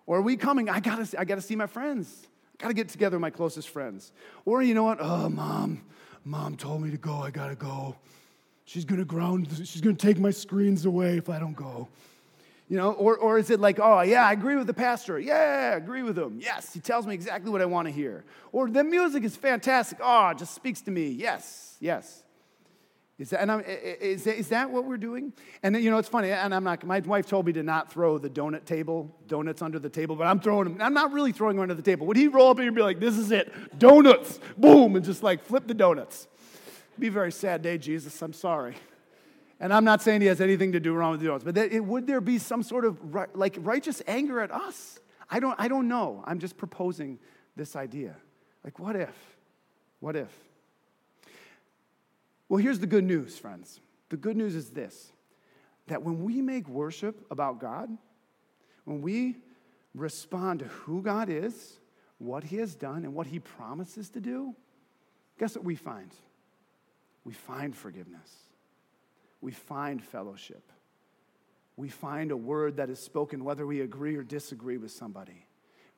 Or 0.06 0.20
are 0.20 0.22
we 0.22 0.38
coming, 0.38 0.70
I 0.70 0.80
got 0.80 1.06
to 1.06 1.20
I 1.20 1.26
gotta 1.26 1.42
see 1.42 1.56
my 1.56 1.68
friends. 1.68 2.28
I 2.60 2.64
got 2.64 2.68
to 2.70 2.74
get 2.74 2.90
together 2.90 3.18
with 3.18 3.22
my 3.22 3.30
closest 3.30 3.70
friends. 3.70 4.12
Or 4.46 4.62
you 4.62 4.74
know 4.74 4.84
what? 4.84 5.00
Oh, 5.02 5.30
mom, 5.30 5.82
Mom 6.24 6.56
told 6.56 6.82
me 6.82 6.92
to 6.92 6.98
go, 6.98 7.16
I 7.16 7.30
gotta 7.32 7.56
go. 7.56 7.96
She's 8.66 8.84
gonna 8.84 9.06
ground, 9.06 9.48
she's 9.64 9.82
gonna 9.82 9.96
take 9.96 10.20
my 10.20 10.32
screens 10.32 10.86
away 10.86 11.18
if 11.18 11.30
I 11.30 11.40
don't 11.40 11.56
go. 11.56 11.88
You 12.70 12.76
know, 12.76 12.92
or, 12.92 13.18
or 13.18 13.38
is 13.38 13.50
it 13.50 13.62
like, 13.62 13.80
oh, 13.80 14.02
yeah, 14.02 14.28
I 14.28 14.34
agree 14.34 14.58
with 14.58 14.68
the 14.68 14.74
pastor. 14.74 15.18
Yeah, 15.18 15.72
I 15.74 15.78
agree 15.78 16.04
with 16.04 16.20
him. 16.20 16.40
Yes, 16.42 16.74
he 16.74 16.82
tells 16.82 17.08
me 17.08 17.14
exactly 17.14 17.50
what 17.50 17.62
I 17.62 17.66
want 17.66 17.88
to 17.88 17.94
hear. 17.94 18.26
Or 18.52 18.70
the 18.70 18.84
music 18.84 19.24
is 19.24 19.38
fantastic. 19.38 20.00
Oh, 20.02 20.30
it 20.30 20.38
just 20.38 20.54
speaks 20.54 20.82
to 20.82 20.92
me. 20.92 21.08
Yes, 21.08 21.78
yes. 21.80 22.24
Is 23.20 23.32
that, 23.32 23.42
and 23.42 23.52
I'm, 23.52 23.64
is, 23.66 24.26
that, 24.26 24.38
is 24.38 24.50
that 24.50 24.70
what 24.70 24.86
we're 24.86 24.98
doing? 24.98 25.34
And 25.64 25.76
you 25.82 25.90
know, 25.90 25.98
it's 25.98 26.08
funny, 26.08 26.32
and 26.32 26.54
I'm 26.54 26.64
not, 26.64 26.86
my 26.86 27.00
wife 27.00 27.28
told 27.28 27.48
me 27.48 27.54
to 27.54 27.64
not 27.64 27.92
throw 27.92 28.20
the 28.20 28.30
donut 28.30 28.66
table, 28.66 29.16
donuts 29.28 29.64
under 29.64 29.80
the 29.80 29.90
table, 29.90 30.16
but 30.16 30.28
I'm 30.28 30.40
throwing 30.40 30.66
them, 30.66 30.78
I'm 30.80 30.94
not 30.94 31.12
really 31.12 31.32
throwing 31.32 31.56
them 31.56 31.64
under 31.64 31.74
the 31.74 31.82
table. 31.82 32.06
Would 32.06 32.18
he 32.18 32.28
roll 32.28 32.52
up 32.52 32.60
here 32.60 32.68
and 32.68 32.76
be 32.76 32.84
like, 32.84 33.00
this 33.00 33.18
is 33.18 33.32
it, 33.32 33.52
donuts, 33.80 34.40
boom, 34.56 34.96
and 34.96 35.04
just 35.04 35.24
like 35.24 35.44
flip 35.44 35.66
the 35.66 35.74
donuts? 35.74 36.28
It'd 36.92 37.02
be 37.02 37.08
a 37.08 37.12
very 37.12 37.32
sad 37.32 37.64
day, 37.64 37.80
Jesus, 37.80 38.22
I'm 38.22 38.34
sorry. 38.34 38.76
And 39.60 39.74
I'm 39.74 39.84
not 39.84 40.04
saying 40.04 40.22
he 40.22 40.28
has 40.28 40.40
anything 40.40 40.74
to 40.74 40.80
do 40.80 40.94
wrong 40.94 41.12
with 41.12 41.22
the 41.22 41.26
donuts, 41.26 41.44
but 41.44 41.56
that, 41.56 41.72
it, 41.72 41.84
would 41.84 42.06
there 42.06 42.22
be 42.22 42.38
some 42.38 42.62
sort 42.62 42.86
of 42.86 43.00
like 43.34 43.58
righteous 43.62 44.04
anger 44.06 44.42
at 44.42 44.52
us? 44.52 45.00
I 45.28 45.40
don't, 45.40 45.60
I 45.60 45.68
don't 45.68 45.88
know. 45.88 46.24
I'm 46.28 46.38
just 46.38 46.56
proposing 46.56 47.18
this 47.56 47.76
idea. 47.76 48.16
Like, 48.64 48.78
what 48.78 48.96
if? 48.96 49.16
What 50.00 50.16
if? 50.16 50.30
Well, 52.50 52.58
here's 52.58 52.80
the 52.80 52.88
good 52.88 53.04
news, 53.04 53.38
friends. 53.38 53.80
The 54.10 54.18
good 54.18 54.38
news 54.38 54.56
is 54.56 54.70
this 54.72 55.12
that 55.88 56.04
when 56.04 56.24
we 56.24 56.42
make 56.42 56.68
worship 56.68 57.26
about 57.32 57.60
God, 57.60 57.90
when 58.84 59.02
we 59.02 59.38
respond 59.94 60.60
to 60.60 60.66
who 60.66 61.02
God 61.02 61.30
is, 61.30 61.80
what 62.18 62.44
He 62.44 62.58
has 62.58 62.76
done, 62.76 63.06
and 63.06 63.14
what 63.14 63.28
He 63.28 63.40
promises 63.40 64.10
to 64.10 64.20
do, 64.20 64.56
guess 65.40 65.56
what 65.56 65.64
we 65.64 65.76
find? 65.76 66.12
We 67.24 67.34
find 67.34 67.76
forgiveness 67.76 68.48
we 69.42 69.52
find 69.52 70.04
fellowship. 70.04 70.72
We 71.76 71.90
find 71.90 72.32
a 72.32 72.38
word 72.38 72.78
that 72.78 72.90
is 72.90 73.00
spoken 73.00 73.44
whether 73.44 73.66
we 73.66 73.82
agree 73.82 74.16
or 74.16 74.24
disagree 74.24 74.78
with 74.78 74.92
somebody. 74.92 75.47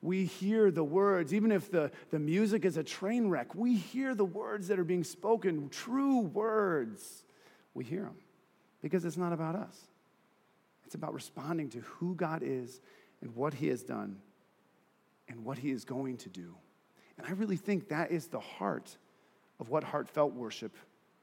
We 0.01 0.25
hear 0.25 0.71
the 0.71 0.83
words, 0.83 1.33
even 1.33 1.51
if 1.51 1.69
the, 1.69 1.91
the 2.09 2.19
music 2.19 2.63
is 2.63 2.77
a 2.77 2.83
train 2.83 3.27
wreck, 3.27 3.53
we 3.53 3.75
hear 3.75 4.15
the 4.15 4.25
words 4.25 4.69
that 4.69 4.79
are 4.79 4.85
being 4.85 5.03
spoken, 5.03 5.69
true 5.69 6.19
words. 6.19 7.23
We 7.73 7.83
hear 7.83 8.03
them 8.03 8.17
because 8.81 9.03
it's 9.03 9.17
not 9.17 9.33
about 9.33 9.55
us. 9.55 9.77
It's 10.85 10.95
about 10.95 11.13
responding 11.13 11.69
to 11.71 11.79
who 11.81 12.15
God 12.15 12.41
is 12.43 12.79
and 13.21 13.35
what 13.35 13.53
He 13.53 13.67
has 13.67 13.83
done 13.83 14.17
and 15.27 15.43
what 15.43 15.57
He 15.57 15.69
is 15.69 15.83
going 15.85 16.17
to 16.17 16.29
do. 16.29 16.55
And 17.17 17.27
I 17.27 17.31
really 17.31 17.57
think 17.57 17.89
that 17.89 18.11
is 18.11 18.27
the 18.27 18.39
heart 18.39 18.95
of 19.59 19.69
what 19.69 19.83
heartfelt 19.83 20.33
worship 20.33 20.75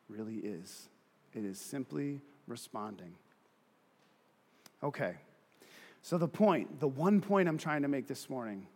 really 0.08 0.36
is. 0.36 0.88
It 1.34 1.44
is 1.44 1.58
simply 1.58 2.20
responding. 2.46 3.14
Okay, 4.82 5.14
so 6.06 6.18
the 6.18 6.28
point, 6.28 6.78
the 6.78 6.86
one 6.86 7.20
point 7.20 7.48
I'm 7.48 7.58
trying 7.58 7.82
to 7.82 7.88
make 7.88 8.06
this 8.06 8.30
morning 8.30 8.68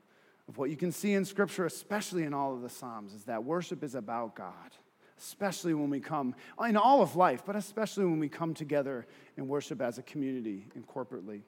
of 0.48 0.58
what 0.58 0.68
you 0.68 0.76
can 0.76 0.90
see 0.90 1.12
in 1.12 1.24
Scripture, 1.24 1.64
especially 1.64 2.24
in 2.24 2.34
all 2.34 2.52
of 2.52 2.60
the 2.60 2.68
Psalms, 2.68 3.14
is 3.14 3.22
that 3.26 3.44
worship 3.44 3.84
is 3.84 3.94
about 3.94 4.34
God, 4.34 4.72
especially 5.16 5.72
when 5.72 5.90
we 5.90 6.00
come 6.00 6.34
in 6.66 6.76
all 6.76 7.02
of 7.02 7.14
life, 7.14 7.44
but 7.46 7.54
especially 7.54 8.04
when 8.04 8.18
we 8.18 8.28
come 8.28 8.52
together 8.52 9.06
and 9.36 9.48
worship 9.48 9.80
as 9.80 9.96
a 9.96 10.02
community 10.02 10.66
and 10.74 10.84
corporately. 10.88 11.42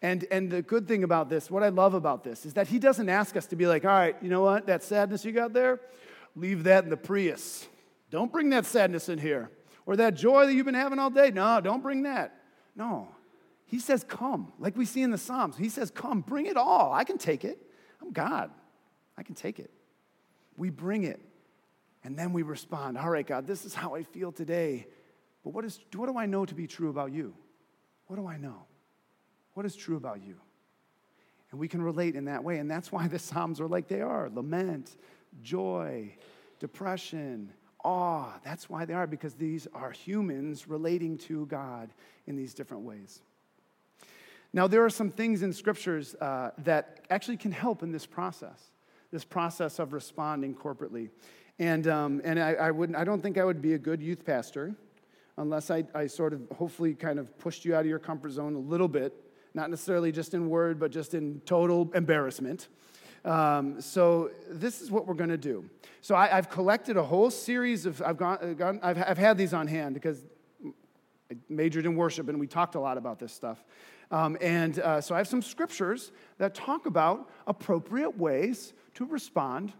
And, 0.00 0.24
and 0.30 0.50
the 0.50 0.62
good 0.62 0.88
thing 0.88 1.04
about 1.04 1.28
this, 1.28 1.50
what 1.50 1.62
I 1.62 1.68
love 1.68 1.92
about 1.92 2.24
this, 2.24 2.46
is 2.46 2.54
that 2.54 2.66
he 2.66 2.78
doesn't 2.78 3.10
ask 3.10 3.36
us 3.36 3.44
to 3.48 3.56
be 3.56 3.66
like, 3.66 3.84
all 3.84 3.90
right, 3.90 4.16
you 4.22 4.30
know 4.30 4.40
what, 4.40 4.68
that 4.68 4.82
sadness 4.82 5.22
you 5.22 5.32
got 5.32 5.52
there, 5.52 5.82
leave 6.34 6.64
that 6.64 6.84
in 6.84 6.88
the 6.88 6.96
Prius. 6.96 7.68
Don't 8.08 8.32
bring 8.32 8.48
that 8.48 8.64
sadness 8.64 9.10
in 9.10 9.18
here. 9.18 9.50
Or 9.84 9.96
that 9.96 10.14
joy 10.14 10.46
that 10.46 10.54
you've 10.54 10.64
been 10.64 10.72
having 10.72 10.98
all 10.98 11.10
day. 11.10 11.30
No, 11.30 11.60
don't 11.60 11.82
bring 11.82 12.04
that. 12.04 12.40
No. 12.74 13.08
He 13.72 13.78
says, 13.78 14.04
Come, 14.04 14.52
like 14.58 14.76
we 14.76 14.84
see 14.84 15.00
in 15.00 15.10
the 15.10 15.16
Psalms. 15.16 15.56
He 15.56 15.70
says, 15.70 15.90
Come, 15.90 16.20
bring 16.20 16.44
it 16.44 16.58
all. 16.58 16.92
I 16.92 17.04
can 17.04 17.16
take 17.16 17.42
it. 17.42 17.58
I'm 18.02 18.12
God. 18.12 18.50
I 19.16 19.22
can 19.22 19.34
take 19.34 19.58
it. 19.58 19.70
We 20.58 20.68
bring 20.68 21.04
it. 21.04 21.18
And 22.04 22.18
then 22.18 22.34
we 22.34 22.42
respond, 22.42 22.98
All 22.98 23.08
right, 23.08 23.26
God, 23.26 23.46
this 23.46 23.64
is 23.64 23.72
how 23.72 23.94
I 23.94 24.02
feel 24.02 24.30
today. 24.30 24.88
But 25.42 25.54
what, 25.54 25.64
is, 25.64 25.80
what 25.96 26.04
do 26.04 26.18
I 26.18 26.26
know 26.26 26.44
to 26.44 26.54
be 26.54 26.66
true 26.66 26.90
about 26.90 27.12
you? 27.12 27.32
What 28.08 28.16
do 28.16 28.26
I 28.26 28.36
know? 28.36 28.66
What 29.54 29.64
is 29.64 29.74
true 29.74 29.96
about 29.96 30.22
you? 30.22 30.36
And 31.50 31.58
we 31.58 31.66
can 31.66 31.80
relate 31.80 32.14
in 32.14 32.26
that 32.26 32.44
way. 32.44 32.58
And 32.58 32.70
that's 32.70 32.92
why 32.92 33.08
the 33.08 33.18
Psalms 33.18 33.58
are 33.58 33.68
like 33.68 33.88
they 33.88 34.02
are 34.02 34.28
lament, 34.28 34.98
joy, 35.42 36.14
depression, 36.60 37.50
awe. 37.82 38.38
That's 38.44 38.68
why 38.68 38.84
they 38.84 38.92
are, 38.92 39.06
because 39.06 39.32
these 39.32 39.66
are 39.72 39.92
humans 39.92 40.68
relating 40.68 41.16
to 41.18 41.46
God 41.46 41.88
in 42.26 42.36
these 42.36 42.52
different 42.52 42.82
ways. 42.82 43.22
Now, 44.52 44.66
there 44.66 44.84
are 44.84 44.90
some 44.90 45.10
things 45.10 45.42
in 45.42 45.52
scriptures 45.52 46.14
uh, 46.16 46.50
that 46.58 47.06
actually 47.08 47.38
can 47.38 47.52
help 47.52 47.82
in 47.82 47.90
this 47.90 48.04
process, 48.04 48.70
this 49.10 49.24
process 49.24 49.78
of 49.78 49.92
responding 49.92 50.54
corporately. 50.54 51.08
And, 51.58 51.86
um, 51.86 52.20
and 52.24 52.38
I, 52.38 52.52
I, 52.54 52.70
wouldn't, 52.70 52.98
I 52.98 53.04
don't 53.04 53.22
think 53.22 53.38
I 53.38 53.44
would 53.44 53.62
be 53.62 53.74
a 53.74 53.78
good 53.78 54.02
youth 54.02 54.24
pastor 54.24 54.74
unless 55.38 55.70
I, 55.70 55.84
I 55.94 56.06
sort 56.06 56.34
of 56.34 56.42
hopefully 56.56 56.94
kind 56.94 57.18
of 57.18 57.38
pushed 57.38 57.64
you 57.64 57.74
out 57.74 57.80
of 57.80 57.86
your 57.86 57.98
comfort 57.98 58.32
zone 58.32 58.54
a 58.54 58.58
little 58.58 58.88
bit, 58.88 59.14
not 59.54 59.70
necessarily 59.70 60.12
just 60.12 60.34
in 60.34 60.48
word, 60.48 60.78
but 60.78 60.90
just 60.90 61.14
in 61.14 61.40
total 61.46 61.90
embarrassment. 61.94 62.68
Um, 63.24 63.80
so 63.80 64.30
this 64.50 64.82
is 64.82 64.90
what 64.90 65.06
we're 65.06 65.14
going 65.14 65.30
to 65.30 65.38
do. 65.38 65.68
So 66.00 66.14
I, 66.16 66.26
have 66.26 66.50
collected 66.50 66.96
a 66.96 67.02
whole 67.02 67.30
series 67.30 67.86
of, 67.86 68.02
I've, 68.02 68.16
gone, 68.16 68.38
uh, 68.42 68.46
gone 68.54 68.80
I've, 68.82 68.98
I've, 68.98 69.18
had 69.18 69.38
these 69.38 69.54
on 69.54 69.68
hand 69.68 69.94
because 69.94 70.24
I 71.30 71.36
majored 71.48 71.86
in 71.86 71.94
worship 71.94 72.28
and 72.28 72.40
we 72.40 72.48
talked 72.48 72.74
a 72.74 72.80
lot 72.80 72.98
about 72.98 73.20
this 73.20 73.32
stuff. 73.32 73.64
Um, 74.12 74.36
and 74.42 74.78
uh, 74.78 75.00
so 75.00 75.14
I 75.14 75.18
have 75.18 75.26
some 75.26 75.40
scriptures 75.40 76.12
that 76.36 76.54
talk 76.54 76.84
about 76.84 77.30
appropriate 77.46 78.18
ways 78.18 78.74
to 78.94 79.06
respond 79.06 79.72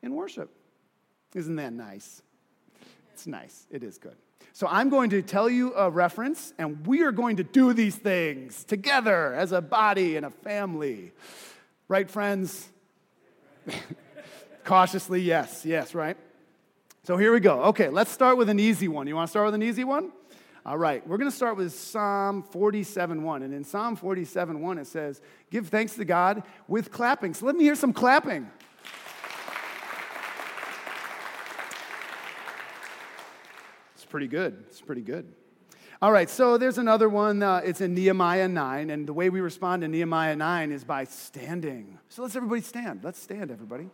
in 0.00 0.14
worship. 0.14 0.48
Isn't 1.34 1.56
that 1.56 1.72
nice? 1.72 2.22
It's 3.12 3.26
nice. 3.26 3.66
It 3.68 3.82
is 3.82 3.98
good. 3.98 4.16
So 4.52 4.68
I'm 4.68 4.90
going 4.90 5.10
to 5.10 5.22
tell 5.22 5.50
you 5.50 5.74
a 5.74 5.90
reference, 5.90 6.54
and 6.56 6.86
we 6.86 7.02
are 7.02 7.10
going 7.10 7.36
to 7.36 7.44
do 7.44 7.72
these 7.72 7.96
things 7.96 8.64
together 8.64 9.34
as 9.34 9.50
a 9.50 9.60
body 9.60 10.16
and 10.16 10.24
a 10.24 10.30
family. 10.30 11.12
Right, 11.88 12.08
friends? 12.08 12.68
Cautiously, 14.64 15.20
yes, 15.20 15.64
yes, 15.64 15.94
right? 15.94 16.16
So 17.04 17.16
here 17.16 17.32
we 17.32 17.40
go. 17.40 17.62
Okay, 17.64 17.88
let's 17.88 18.12
start 18.12 18.36
with 18.36 18.48
an 18.48 18.60
easy 18.60 18.86
one. 18.86 19.08
You 19.08 19.16
want 19.16 19.26
to 19.26 19.30
start 19.30 19.46
with 19.46 19.54
an 19.54 19.62
easy 19.62 19.82
one? 19.82 20.12
All 20.64 20.78
right, 20.78 21.04
we're 21.08 21.16
going 21.16 21.30
to 21.30 21.36
start 21.36 21.56
with 21.56 21.74
Psalm 21.74 22.44
47 22.44 23.24
1. 23.24 23.42
And 23.42 23.52
in 23.52 23.64
Psalm 23.64 23.96
47 23.96 24.60
1, 24.60 24.78
it 24.78 24.86
says, 24.86 25.20
Give 25.50 25.66
thanks 25.66 25.96
to 25.96 26.04
God 26.04 26.44
with 26.68 26.92
clapping. 26.92 27.34
So 27.34 27.46
let 27.46 27.56
me 27.56 27.64
hear 27.64 27.74
some 27.74 27.92
clapping. 27.92 28.48
It's 33.96 34.04
pretty 34.04 34.28
good. 34.28 34.62
It's 34.68 34.80
pretty 34.80 35.00
good. 35.00 35.32
All 36.00 36.12
right, 36.12 36.30
so 36.30 36.58
there's 36.58 36.78
another 36.78 37.08
one. 37.08 37.42
Uh, 37.42 37.60
it's 37.64 37.80
in 37.80 37.94
Nehemiah 37.94 38.46
9, 38.46 38.90
and 38.90 39.06
the 39.06 39.12
way 39.12 39.30
we 39.30 39.40
respond 39.40 39.82
to 39.82 39.88
Nehemiah 39.88 40.36
9 40.36 40.70
is 40.70 40.84
by 40.84 41.04
standing. 41.04 41.98
So 42.08 42.22
let's 42.22 42.36
everybody 42.36 42.60
stand. 42.60 43.02
Let's 43.02 43.20
stand, 43.20 43.50
everybody. 43.50 43.88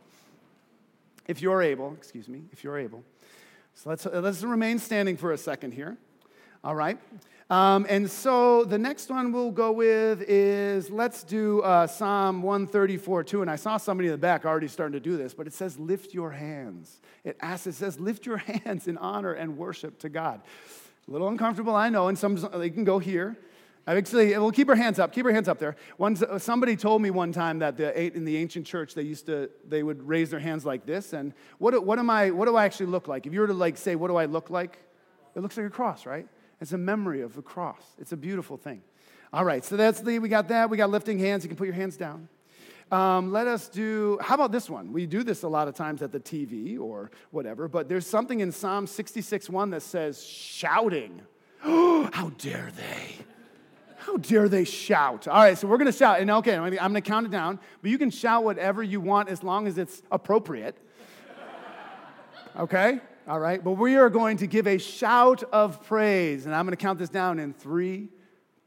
If 1.27 1.41
you're 1.41 1.63
able, 1.63 1.95
excuse 1.95 2.29
me, 2.29 2.43
if 2.53 2.63
you're 2.63 2.79
able. 2.79 3.05
So 3.75 3.89
let's, 3.89 4.05
uh, 4.05 4.21
let's 4.23 4.43
remain 4.43 4.79
standing 4.79 5.17
for 5.17 5.33
a 5.33 5.39
second 5.39 5.73
here. 5.73 5.97
All 6.65 6.75
right. 6.75 6.99
Um, 7.51 7.87
and 7.89 8.11
so 8.11 8.65
the 8.65 8.79
next 8.79 9.09
one 9.09 9.33
we'll 9.33 9.53
go 9.53 9.71
with 9.71 10.23
is 10.23 10.91
let's 10.91 11.23
do 11.23 11.63
uh, 11.63 11.87
Psalm 11.87 12.43
134 12.43 13.25
2. 13.25 13.43
And 13.43 13.51
I 13.51 13.57
saw 13.57 13.77
somebody 13.77 14.09
in 14.09 14.13
the 14.13 14.19
back 14.19 14.45
already 14.45 14.67
starting 14.67 14.93
to 14.93 15.01
do 15.01 15.17
this, 15.17 15.35
but 15.35 15.47
it 15.47 15.55
says, 15.55 15.79
lift 15.79 16.13
your 16.13 16.31
hands. 16.31 17.01
It 17.25 17.39
asks, 17.41 17.69
it 17.69 17.75
says, 17.75 18.01
lift 18.01 18.27
your 18.27 18.37
hands 18.65 18.89
in 18.89 18.99
honor 18.99 19.33
and 19.33 19.57
worship 19.57 20.01
to 20.01 20.09
God. 20.09 20.41
A 21.07 21.11
little 21.11 21.29
uncomfortable, 21.29 21.75
I 21.75 21.89
know, 21.89 22.09
and 22.09 22.19
some 22.19 22.37
they 22.55 22.71
can 22.71 22.85
go 22.85 22.99
here. 22.99 23.37
Actually, 23.87 24.37
we'll 24.37 24.51
keep 24.51 24.69
our 24.69 24.75
hands 24.75 24.99
up. 24.99 25.13
Keep 25.13 25.25
our 25.25 25.33
hands 25.33 25.49
up 25.49 25.59
there. 25.59 25.77
One, 25.97 26.17
somebody 26.39 26.77
told 26.77 27.01
me 27.01 27.11
one 27.11 27.33
time 27.33 27.61
that 27.61 27.79
the, 27.79 28.15
in 28.15 28.27
the 28.27 28.37
ancient 28.37 28.67
church 28.67 28.95
they 28.95 29.03
used 29.03 29.25
to 29.27 29.49
they 29.67 29.83
would 29.83 30.07
raise 30.07 30.29
their 30.29 30.41
hands 30.41 30.67
like 30.67 30.85
this. 30.85 31.15
And 31.15 31.33
what, 31.59 31.87
what 31.87 31.99
am 31.99 32.11
I? 32.11 32.31
What 32.31 32.47
do 32.47 32.57
I 32.57 32.67
actually 32.67 32.87
look 32.87 33.09
like? 33.09 33.27
If 33.27 33.33
you 33.33 33.41
were 33.41 33.47
to 33.47 33.55
like 33.55 33.79
say, 33.79 33.95
what 33.95 34.09
do 34.09 34.17
I 34.17 34.27
look 34.27 34.51
like? 34.51 34.79
It 35.35 35.41
looks 35.41 35.57
like 35.57 35.67
a 35.67 35.71
cross, 35.71 36.05
right? 36.05 36.27
It's 36.61 36.73
a 36.73 36.79
memory 36.79 37.21
of 37.23 37.35
the 37.35 37.43
cross. 37.43 37.83
It's 37.99 38.13
a 38.13 38.17
beautiful 38.17 38.57
thing. 38.57 38.83
All 39.33 39.45
right, 39.45 39.65
so 39.65 39.77
that's 39.77 40.01
the 40.01 40.19
we 40.19 40.29
got 40.29 40.49
that. 40.49 40.71
We 40.71 40.77
got 40.77 40.91
lifting 40.91 41.19
hands. 41.19 41.45
You 41.45 41.49
can 41.49 41.57
put 41.57 41.67
your 41.67 41.75
hands 41.75 41.97
down. 41.97 42.29
Um, 42.91 43.33
let 43.33 43.47
us 43.47 43.69
do, 43.69 44.19
how 44.23 44.35
about 44.35 44.51
this 44.51 44.71
one? 44.71 44.95
We 44.95 45.05
do 45.05 45.23
this 45.23 45.43
a 45.43 45.49
lot 45.49 45.69
of 45.69 45.75
times 45.75 46.01
at 46.01 46.11
the 46.11 46.21
TV 46.21 46.81
or 46.81 47.11
whatever, 47.31 47.69
but 47.69 47.87
there's 47.87 48.07
something 48.07 48.41
in 48.41 48.51
Psalm 48.51 48.87
66 48.87 49.51
1 49.51 49.71
that 49.71 49.83
says, 49.83 50.25
shouting. 50.25 51.21
how 51.61 52.33
dare 52.39 52.71
they? 52.75 53.25
How 53.99 54.17
dare 54.17 54.49
they 54.49 54.65
shout? 54.65 55.29
All 55.29 55.43
right, 55.43 55.59
so 55.59 55.69
we're 55.69 55.77
to 55.77 55.93
shout. 55.93 56.21
And 56.21 56.31
okay, 56.31 56.57
I'm 56.57 56.95
to 56.95 57.01
count 57.03 57.27
it 57.27 57.31
down, 57.31 57.61
but 57.83 57.91
you 57.91 57.99
can 57.99 58.11
shout 58.11 58.43
whatever 58.43 58.83
you 58.83 59.03
want 59.03 59.29
as 59.29 59.43
long 59.43 59.67
as 59.67 59.77
it's 59.77 60.03
appropriate. 60.11 60.77
Okay? 62.57 62.99
All 63.29 63.39
right. 63.39 63.63
But 63.63 63.73
we 63.73 63.97
are 63.97 64.09
going 64.09 64.39
to 64.39 64.47
give 64.47 64.67
a 64.67 64.79
shout 64.79 65.43
of 65.53 65.85
praise. 65.87 66.47
And 66.47 66.55
I'm 66.55 66.65
going 66.65 66.77
to 66.77 66.83
count 66.83 66.99
this 66.99 67.11
down 67.11 67.39
in 67.39 67.53
three, 67.53 68.09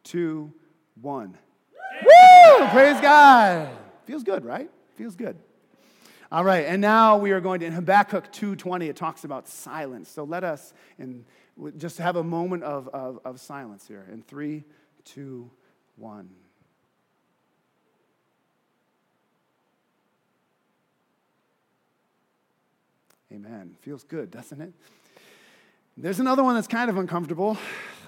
two, 0.04 0.54
one. 1.02 1.36
Woo! 2.04 2.68
Praise 2.68 3.02
God. 3.02 3.70
Feels 4.06 4.24
good, 4.24 4.46
right? 4.46 4.70
Feels 4.96 5.16
good. 5.16 5.36
All 6.32 6.46
right, 6.46 6.66
and 6.66 6.80
now 6.80 7.18
we 7.18 7.32
are 7.32 7.42
going 7.42 7.60
to 7.60 7.66
in 7.66 7.74
Habakkuk 7.74 8.32
2:20. 8.32 8.88
It 8.88 8.96
talks 8.96 9.26
about 9.26 9.50
silence. 9.50 10.10
So 10.10 10.24
let 10.24 10.46
us 10.46 10.74
in, 10.98 11.26
just 11.76 11.98
have 11.98 12.16
a 12.16 12.24
moment 12.24 12.64
of, 12.64 12.88
of, 12.90 13.20
of 13.26 13.42
silence 13.42 13.86
here. 13.86 14.08
In 14.10 14.22
three, 14.22 14.64
two, 15.04 15.52
one. 15.98 16.30
Amen. 23.34 23.78
Feels 23.80 24.04
good, 24.04 24.30
doesn't 24.30 24.60
it? 24.60 24.74
There's 25.96 26.20
another 26.20 26.44
one 26.44 26.56
that's 26.56 26.68
kind 26.68 26.90
of 26.90 26.98
uncomfortable. 26.98 27.58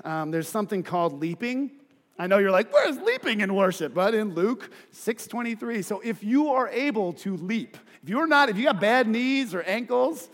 Um, 0.04 0.32
there's 0.32 0.50
something 0.50 0.84
called 0.84 1.22
leaping. 1.22 1.72
I 2.20 2.28
know 2.28 2.40
you're 2.40 2.52
like, 2.52 2.74
where's 2.74 2.98
leaping 2.98 3.40
in 3.40 3.56
worship? 3.56 3.94
But 3.94 4.14
in 4.14 4.34
Luke 4.34 4.70
6:23. 4.94 5.82
So 5.86 6.02
if 6.04 6.26
you 6.26 6.50
are 6.50 6.68
able 6.68 7.14
to 7.14 7.38
leap, 7.38 7.78
if 8.02 8.10
you're 8.10 8.28
not, 8.28 8.50
if 8.50 8.58
you 8.58 8.66
got 8.66 8.82
bad 8.82 9.08
knees 9.08 9.56
or 9.56 9.62
ankles, 9.62 10.28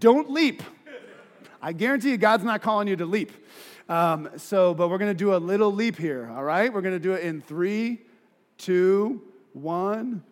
don't 0.00 0.28
leap. 0.28 0.62
I 1.62 1.72
guarantee 1.72 2.10
you, 2.10 2.16
God's 2.16 2.42
not 2.42 2.62
calling 2.62 2.88
you 2.88 2.96
to 2.96 3.06
leap. 3.06 3.30
Um, 3.88 4.28
so, 4.36 4.74
but 4.74 4.88
we're 4.88 4.98
going 4.98 5.10
to 5.10 5.18
do 5.18 5.34
a 5.34 5.38
little 5.38 5.72
leap 5.72 5.96
here. 5.96 6.28
All 6.34 6.42
right, 6.42 6.72
we're 6.72 6.80
going 6.80 6.94
to 6.94 7.00
do 7.00 7.12
it 7.12 7.22
in 7.22 7.40
three, 7.40 8.00
two, 8.58 9.22
one. 9.52 10.24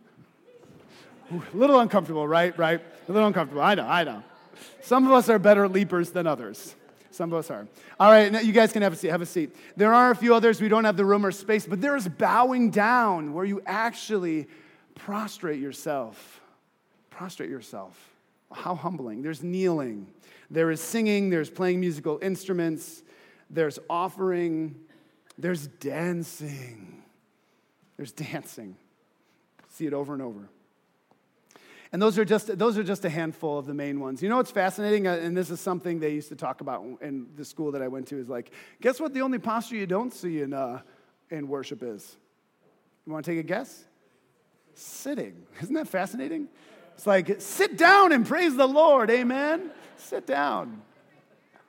A 1.30 1.56
little 1.56 1.78
uncomfortable, 1.80 2.26
right? 2.26 2.56
Right? 2.58 2.80
A 3.08 3.12
little 3.12 3.26
uncomfortable. 3.26 3.62
I 3.62 3.74
know. 3.74 3.86
I 3.86 4.04
know. 4.04 4.22
Some 4.82 5.06
of 5.06 5.12
us 5.12 5.28
are 5.28 5.38
better 5.38 5.68
leapers 5.68 6.10
than 6.10 6.26
others. 6.26 6.74
Some 7.10 7.32
of 7.32 7.38
us 7.38 7.50
are. 7.50 7.66
All 7.98 8.10
right, 8.10 8.30
now 8.30 8.40
you 8.40 8.52
guys 8.52 8.72
can 8.72 8.82
have 8.82 8.92
a 8.92 8.96
seat. 8.96 9.08
Have 9.08 9.22
a 9.22 9.26
seat. 9.26 9.54
There 9.76 9.92
are 9.92 10.10
a 10.10 10.16
few 10.16 10.34
others. 10.34 10.60
We 10.60 10.68
don't 10.68 10.84
have 10.84 10.96
the 10.96 11.04
room 11.04 11.26
or 11.26 11.32
space, 11.32 11.66
but 11.66 11.80
there 11.80 11.96
is 11.96 12.06
bowing 12.06 12.70
down 12.70 13.34
where 13.34 13.44
you 13.44 13.60
actually 13.66 14.46
prostrate 14.94 15.60
yourself. 15.60 16.40
Prostrate 17.10 17.50
yourself. 17.50 17.98
How 18.52 18.74
humbling. 18.74 19.22
There's 19.22 19.42
kneeling. 19.42 20.06
There 20.50 20.70
is 20.70 20.80
singing. 20.80 21.28
There's 21.28 21.50
playing 21.50 21.80
musical 21.80 22.18
instruments. 22.22 23.02
There's 23.50 23.78
offering. 23.90 24.76
There's 25.36 25.66
dancing. 25.66 27.02
There's 27.96 28.12
dancing. 28.12 28.76
See 29.70 29.86
it 29.86 29.92
over 29.92 30.12
and 30.12 30.22
over. 30.22 30.48
And 31.92 32.02
those 32.02 32.18
are 32.18 32.24
just, 32.24 32.58
those 32.58 32.76
are 32.76 32.82
just 32.82 33.04
a 33.04 33.08
handful 33.08 33.58
of 33.58 33.66
the 33.66 33.74
main 33.74 33.98
ones. 33.98 34.22
You 34.22 34.28
know 34.28 34.36
what's 34.36 34.50
fascinating? 34.50 35.06
Uh, 35.06 35.14
and 35.14 35.36
this 35.36 35.50
is 35.50 35.60
something 35.60 36.00
they 36.00 36.12
used 36.12 36.28
to 36.28 36.36
talk 36.36 36.60
about 36.60 36.84
in 37.00 37.26
the 37.36 37.44
school 37.44 37.72
that 37.72 37.80
I 37.80 37.88
went 37.88 38.08
to 38.08 38.18
is 38.18 38.28
like, 38.28 38.50
guess 38.80 39.00
what 39.00 39.14
the 39.14 39.22
only 39.22 39.38
posture 39.38 39.76
you 39.76 39.86
don't 39.86 40.12
see 40.12 40.42
in, 40.42 40.52
uh, 40.52 40.82
in 41.30 41.48
worship 41.48 41.82
is? 41.82 42.16
You 43.06 43.12
want 43.12 43.24
to 43.24 43.30
take 43.30 43.40
a 43.40 43.42
guess? 43.42 43.84
Sitting. 44.74 45.46
Isn't 45.62 45.74
that 45.74 45.88
fascinating? 45.88 46.48
It's 46.94 47.06
like, 47.06 47.40
sit 47.40 47.78
down 47.78 48.12
and 48.12 48.26
praise 48.26 48.54
the 48.54 48.66
Lord. 48.66 49.10
Amen. 49.10 49.70
Sit 49.96 50.26
down. 50.26 50.82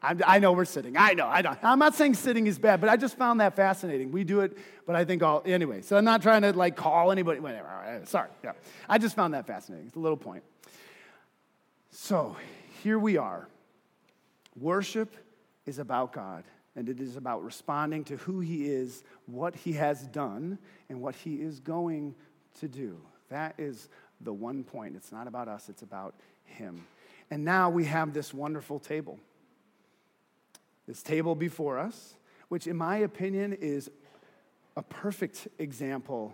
I'm, 0.01 0.21
i 0.25 0.39
know 0.39 0.53
we're 0.53 0.65
sitting. 0.65 0.95
I 0.97 1.13
know. 1.13 1.27
I 1.27 1.41
know. 1.41 1.55
I'm 1.61 1.79
not 1.79 1.93
saying 1.95 2.13
sitting 2.13 2.47
is 2.47 2.57
bad, 2.57 2.79
but 2.79 2.89
I 2.89 2.95
just 2.95 3.17
found 3.17 3.41
that 3.41 3.55
fascinating. 3.55 4.11
We 4.11 4.23
do 4.23 4.41
it, 4.41 4.57
but 4.85 4.95
I 4.95 5.03
think 5.03 5.21
all 5.23 5.41
anyway. 5.45 5.81
So 5.81 5.97
I'm 5.97 6.05
not 6.05 6.21
trying 6.21 6.43
to 6.43 6.53
like 6.53 6.75
call 6.75 7.11
anybody. 7.11 7.39
Whatever. 7.39 8.01
Sorry. 8.05 8.29
Yeah. 8.43 8.53
I 8.87 8.97
just 8.97 9.15
found 9.15 9.33
that 9.33 9.45
fascinating. 9.45 9.87
It's 9.87 9.97
a 9.97 9.99
little 9.99 10.17
point. 10.17 10.43
So 11.91 12.37
here 12.81 12.97
we 12.97 13.17
are. 13.17 13.47
Worship 14.55 15.13
is 15.65 15.79
about 15.79 16.13
God, 16.13 16.43
and 16.75 16.87
it 16.87 17.01
is 17.01 17.17
about 17.17 17.43
responding 17.43 18.05
to 18.05 18.17
who 18.17 18.39
He 18.39 18.67
is, 18.67 19.03
what 19.25 19.55
He 19.55 19.73
has 19.73 20.07
done, 20.07 20.59
and 20.87 21.01
what 21.01 21.15
He 21.15 21.35
is 21.35 21.59
going 21.59 22.15
to 22.59 22.67
do. 22.67 23.01
That 23.29 23.55
is 23.57 23.89
the 24.21 24.33
one 24.33 24.63
point. 24.63 24.95
It's 24.95 25.11
not 25.11 25.27
about 25.27 25.47
us, 25.47 25.67
it's 25.67 25.81
about 25.81 26.15
Him. 26.45 26.85
And 27.29 27.43
now 27.43 27.69
we 27.69 27.85
have 27.85 28.13
this 28.13 28.33
wonderful 28.33 28.79
table 28.79 29.19
this 30.89 31.03
table 31.03 31.35
before 31.35 31.77
us, 31.77 32.15
which, 32.47 32.65
in 32.65 32.75
my 32.75 32.97
opinion, 32.97 33.53
is 33.53 33.91
a 34.75 34.81
perfect 34.81 35.47
example 35.59 36.33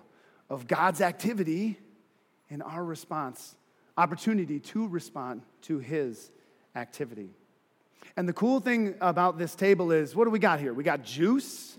of 0.49 0.65
God's 0.65 1.01
activity 1.01 1.77
and 2.49 2.63
our 2.63 2.85
response, 2.85 3.57
opportunity 3.97 4.61
to 4.61 4.87
respond 4.87 5.41
to 5.63 5.79
His 5.79 6.31
activity. 6.73 7.31
And 8.15 8.29
the 8.29 8.33
cool 8.33 8.61
thing 8.61 8.95
about 9.01 9.37
this 9.37 9.55
table 9.55 9.91
is 9.91 10.15
what 10.15 10.23
do 10.23 10.31
we 10.31 10.39
got 10.39 10.61
here? 10.61 10.73
We 10.73 10.85
got 10.85 11.03
juice, 11.03 11.75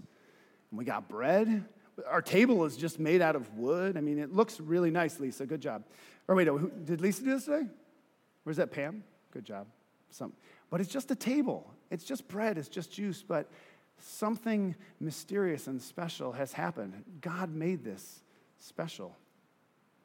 and 0.71 0.79
we 0.79 0.85
got 0.85 1.09
bread. 1.09 1.65
Our 2.07 2.21
table 2.21 2.67
is 2.67 2.77
just 2.77 3.01
made 3.01 3.23
out 3.23 3.37
of 3.37 3.57
wood. 3.57 3.97
I 3.97 4.03
mean, 4.03 4.19
it 4.19 4.35
looks 4.35 4.61
really 4.61 4.91
nice, 4.91 5.19
Lisa. 5.19 5.47
Good 5.47 5.63
job. 5.63 5.83
Or 6.29 6.35
wait, 6.35 6.47
did 6.85 7.01
Lisa 7.01 7.23
do 7.23 7.31
this 7.31 7.47
today? 7.47 7.69
Where's 8.43 8.59
that 8.59 8.71
Pam? 8.71 9.03
Good 9.31 9.47
job. 9.47 9.67
Some, 10.11 10.35
but 10.69 10.83
it's 10.83 10.91
just 10.91 11.11
a 11.11 11.17
table. 11.17 11.73
It's 11.91 12.05
just 12.05 12.27
bread, 12.29 12.59
it's 12.59 12.69
just 12.69 12.93
juice, 12.93 13.23
but 13.27 13.49
something 13.99 14.75
mysterious 15.01 15.67
and 15.67 15.81
special 15.81 16.33
has 16.33 16.53
happened. 16.53 16.93
God 17.21 17.55
made 17.55 17.85
this 17.85 18.23
special. 18.59 19.17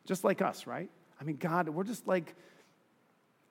Just 0.05 0.23
like 0.23 0.41
us, 0.41 0.67
right? 0.67 0.89
I 1.19 1.23
mean, 1.23 1.37
God, 1.37 1.69
we're 1.69 1.83
just 1.83 2.07
like, 2.07 2.35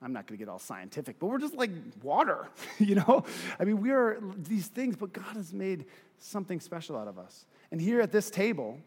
I'm 0.02 0.12
not 0.12 0.26
going 0.26 0.38
to 0.38 0.44
get 0.44 0.50
all 0.50 0.58
scientific, 0.58 1.18
but 1.18 1.26
we're 1.26 1.38
just 1.38 1.54
like 1.54 1.70
water, 2.02 2.48
you 2.78 2.96
know? 2.96 3.24
I 3.58 3.64
mean, 3.64 3.80
we 3.80 3.90
are 3.90 4.18
these 4.36 4.66
things, 4.66 4.96
but 4.96 5.12
God 5.12 5.36
has 5.36 5.52
made 5.52 5.84
something 6.18 6.60
special 6.60 6.96
out 6.96 7.08
of 7.08 7.18
us. 7.18 7.46
And 7.70 7.80
here 7.80 8.00
at 8.00 8.12
this 8.12 8.30
table, 8.30 8.78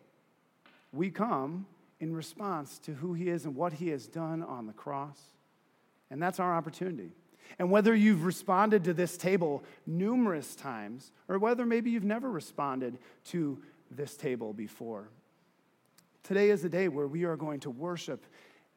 we 0.91 1.09
come 1.09 1.65
in 1.99 2.13
response 2.13 2.79
to 2.79 2.93
who 2.93 3.13
He 3.13 3.29
is 3.29 3.45
and 3.45 3.55
what 3.55 3.73
He 3.73 3.89
has 3.89 4.07
done 4.07 4.43
on 4.43 4.67
the 4.67 4.73
cross. 4.73 5.19
And 6.09 6.21
that's 6.21 6.39
our 6.39 6.53
opportunity. 6.53 7.11
And 7.59 7.69
whether 7.69 7.93
you've 7.93 8.25
responded 8.25 8.83
to 8.85 8.93
this 8.93 9.17
table 9.17 9.63
numerous 9.85 10.55
times, 10.55 11.11
or 11.27 11.37
whether 11.39 11.65
maybe 11.65 11.91
you've 11.91 12.03
never 12.03 12.29
responded 12.29 12.97
to 13.25 13.61
this 13.91 14.15
table 14.17 14.53
before, 14.53 15.09
today 16.23 16.49
is 16.49 16.63
a 16.63 16.69
day 16.69 16.87
where 16.87 17.07
we 17.07 17.23
are 17.23 17.35
going 17.35 17.59
to 17.61 17.69
worship 17.69 18.25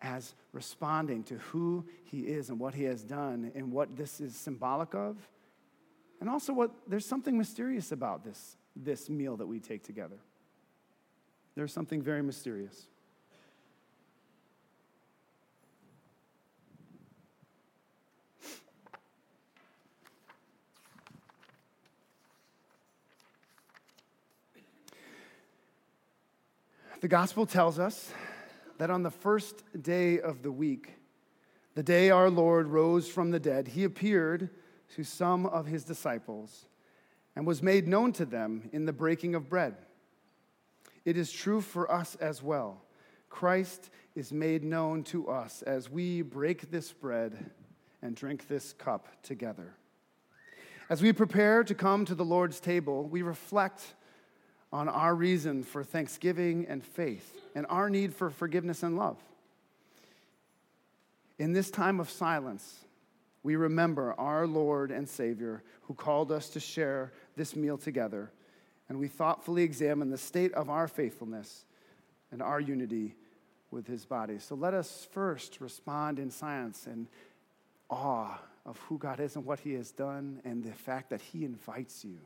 as 0.02 0.34
responding 0.52 1.22
to 1.24 1.36
who 1.38 1.84
He 2.04 2.20
is 2.20 2.50
and 2.50 2.58
what 2.58 2.74
He 2.74 2.84
has 2.84 3.02
done 3.02 3.50
and 3.54 3.72
what 3.72 3.96
this 3.96 4.20
is 4.20 4.36
symbolic 4.36 4.94
of. 4.94 5.16
And 6.20 6.30
also, 6.30 6.52
what 6.52 6.70
there's 6.86 7.06
something 7.06 7.36
mysterious 7.36 7.92
about 7.92 8.24
this, 8.24 8.56
this 8.74 9.08
meal 9.08 9.36
that 9.36 9.46
we 9.46 9.60
take 9.60 9.82
together. 9.82 10.16
There's 11.54 11.72
something 11.72 12.02
very 12.02 12.22
mysterious. 12.22 12.86
The 27.02 27.08
gospel 27.08 27.44
tells 27.44 27.78
us 27.78 28.10
that 28.78 28.88
on 28.88 29.02
the 29.02 29.10
first 29.10 29.62
day 29.82 30.18
of 30.18 30.42
the 30.42 30.50
week, 30.50 30.94
the 31.74 31.82
day 31.82 32.08
our 32.08 32.30
Lord 32.30 32.68
rose 32.68 33.06
from 33.06 33.30
the 33.30 33.38
dead, 33.38 33.68
he 33.68 33.84
appeared 33.84 34.48
to 34.94 35.04
some 35.04 35.44
of 35.44 35.66
his 35.66 35.84
disciples 35.84 36.64
and 37.34 37.46
was 37.46 37.62
made 37.62 37.86
known 37.86 38.12
to 38.14 38.24
them 38.24 38.70
in 38.72 38.86
the 38.86 38.94
breaking 38.94 39.34
of 39.34 39.50
bread. 39.50 39.76
It 41.04 41.18
is 41.18 41.30
true 41.30 41.60
for 41.60 41.92
us 41.92 42.14
as 42.14 42.42
well. 42.42 42.80
Christ 43.28 43.90
is 44.14 44.32
made 44.32 44.64
known 44.64 45.02
to 45.04 45.28
us 45.28 45.60
as 45.60 45.90
we 45.90 46.22
break 46.22 46.70
this 46.70 46.92
bread 46.92 47.50
and 48.00 48.16
drink 48.16 48.48
this 48.48 48.72
cup 48.72 49.22
together. 49.22 49.74
As 50.88 51.02
we 51.02 51.12
prepare 51.12 51.62
to 51.62 51.74
come 51.74 52.06
to 52.06 52.14
the 52.14 52.24
Lord's 52.24 52.58
table, 52.58 53.04
we 53.06 53.20
reflect 53.20 53.82
on 54.76 54.90
our 54.90 55.14
reason 55.14 55.62
for 55.62 55.82
thanksgiving 55.82 56.66
and 56.68 56.84
faith 56.84 57.34
and 57.54 57.64
our 57.70 57.88
need 57.88 58.14
for 58.14 58.28
forgiveness 58.28 58.82
and 58.82 58.94
love. 58.94 59.16
In 61.38 61.54
this 61.54 61.70
time 61.70 61.98
of 61.98 62.10
silence, 62.10 62.84
we 63.42 63.56
remember 63.56 64.12
our 64.18 64.46
Lord 64.46 64.90
and 64.90 65.08
Savior 65.08 65.62
who 65.82 65.94
called 65.94 66.30
us 66.30 66.50
to 66.50 66.60
share 66.60 67.14
this 67.36 67.56
meal 67.56 67.78
together, 67.78 68.30
and 68.90 68.98
we 68.98 69.08
thoughtfully 69.08 69.62
examine 69.62 70.10
the 70.10 70.18
state 70.18 70.52
of 70.52 70.68
our 70.68 70.88
faithfulness 70.88 71.64
and 72.30 72.42
our 72.42 72.60
unity 72.60 73.16
with 73.70 73.86
his 73.86 74.04
body. 74.04 74.38
So 74.38 74.54
let 74.54 74.74
us 74.74 75.08
first 75.10 75.58
respond 75.62 76.18
in 76.18 76.30
silence 76.30 76.86
and 76.86 77.06
awe 77.88 78.38
of 78.66 78.78
who 78.80 78.98
God 78.98 79.20
is 79.20 79.36
and 79.36 79.46
what 79.46 79.60
he 79.60 79.72
has 79.72 79.90
done 79.90 80.42
and 80.44 80.62
the 80.62 80.72
fact 80.72 81.08
that 81.08 81.22
he 81.22 81.46
invites 81.46 82.04
you. 82.04 82.18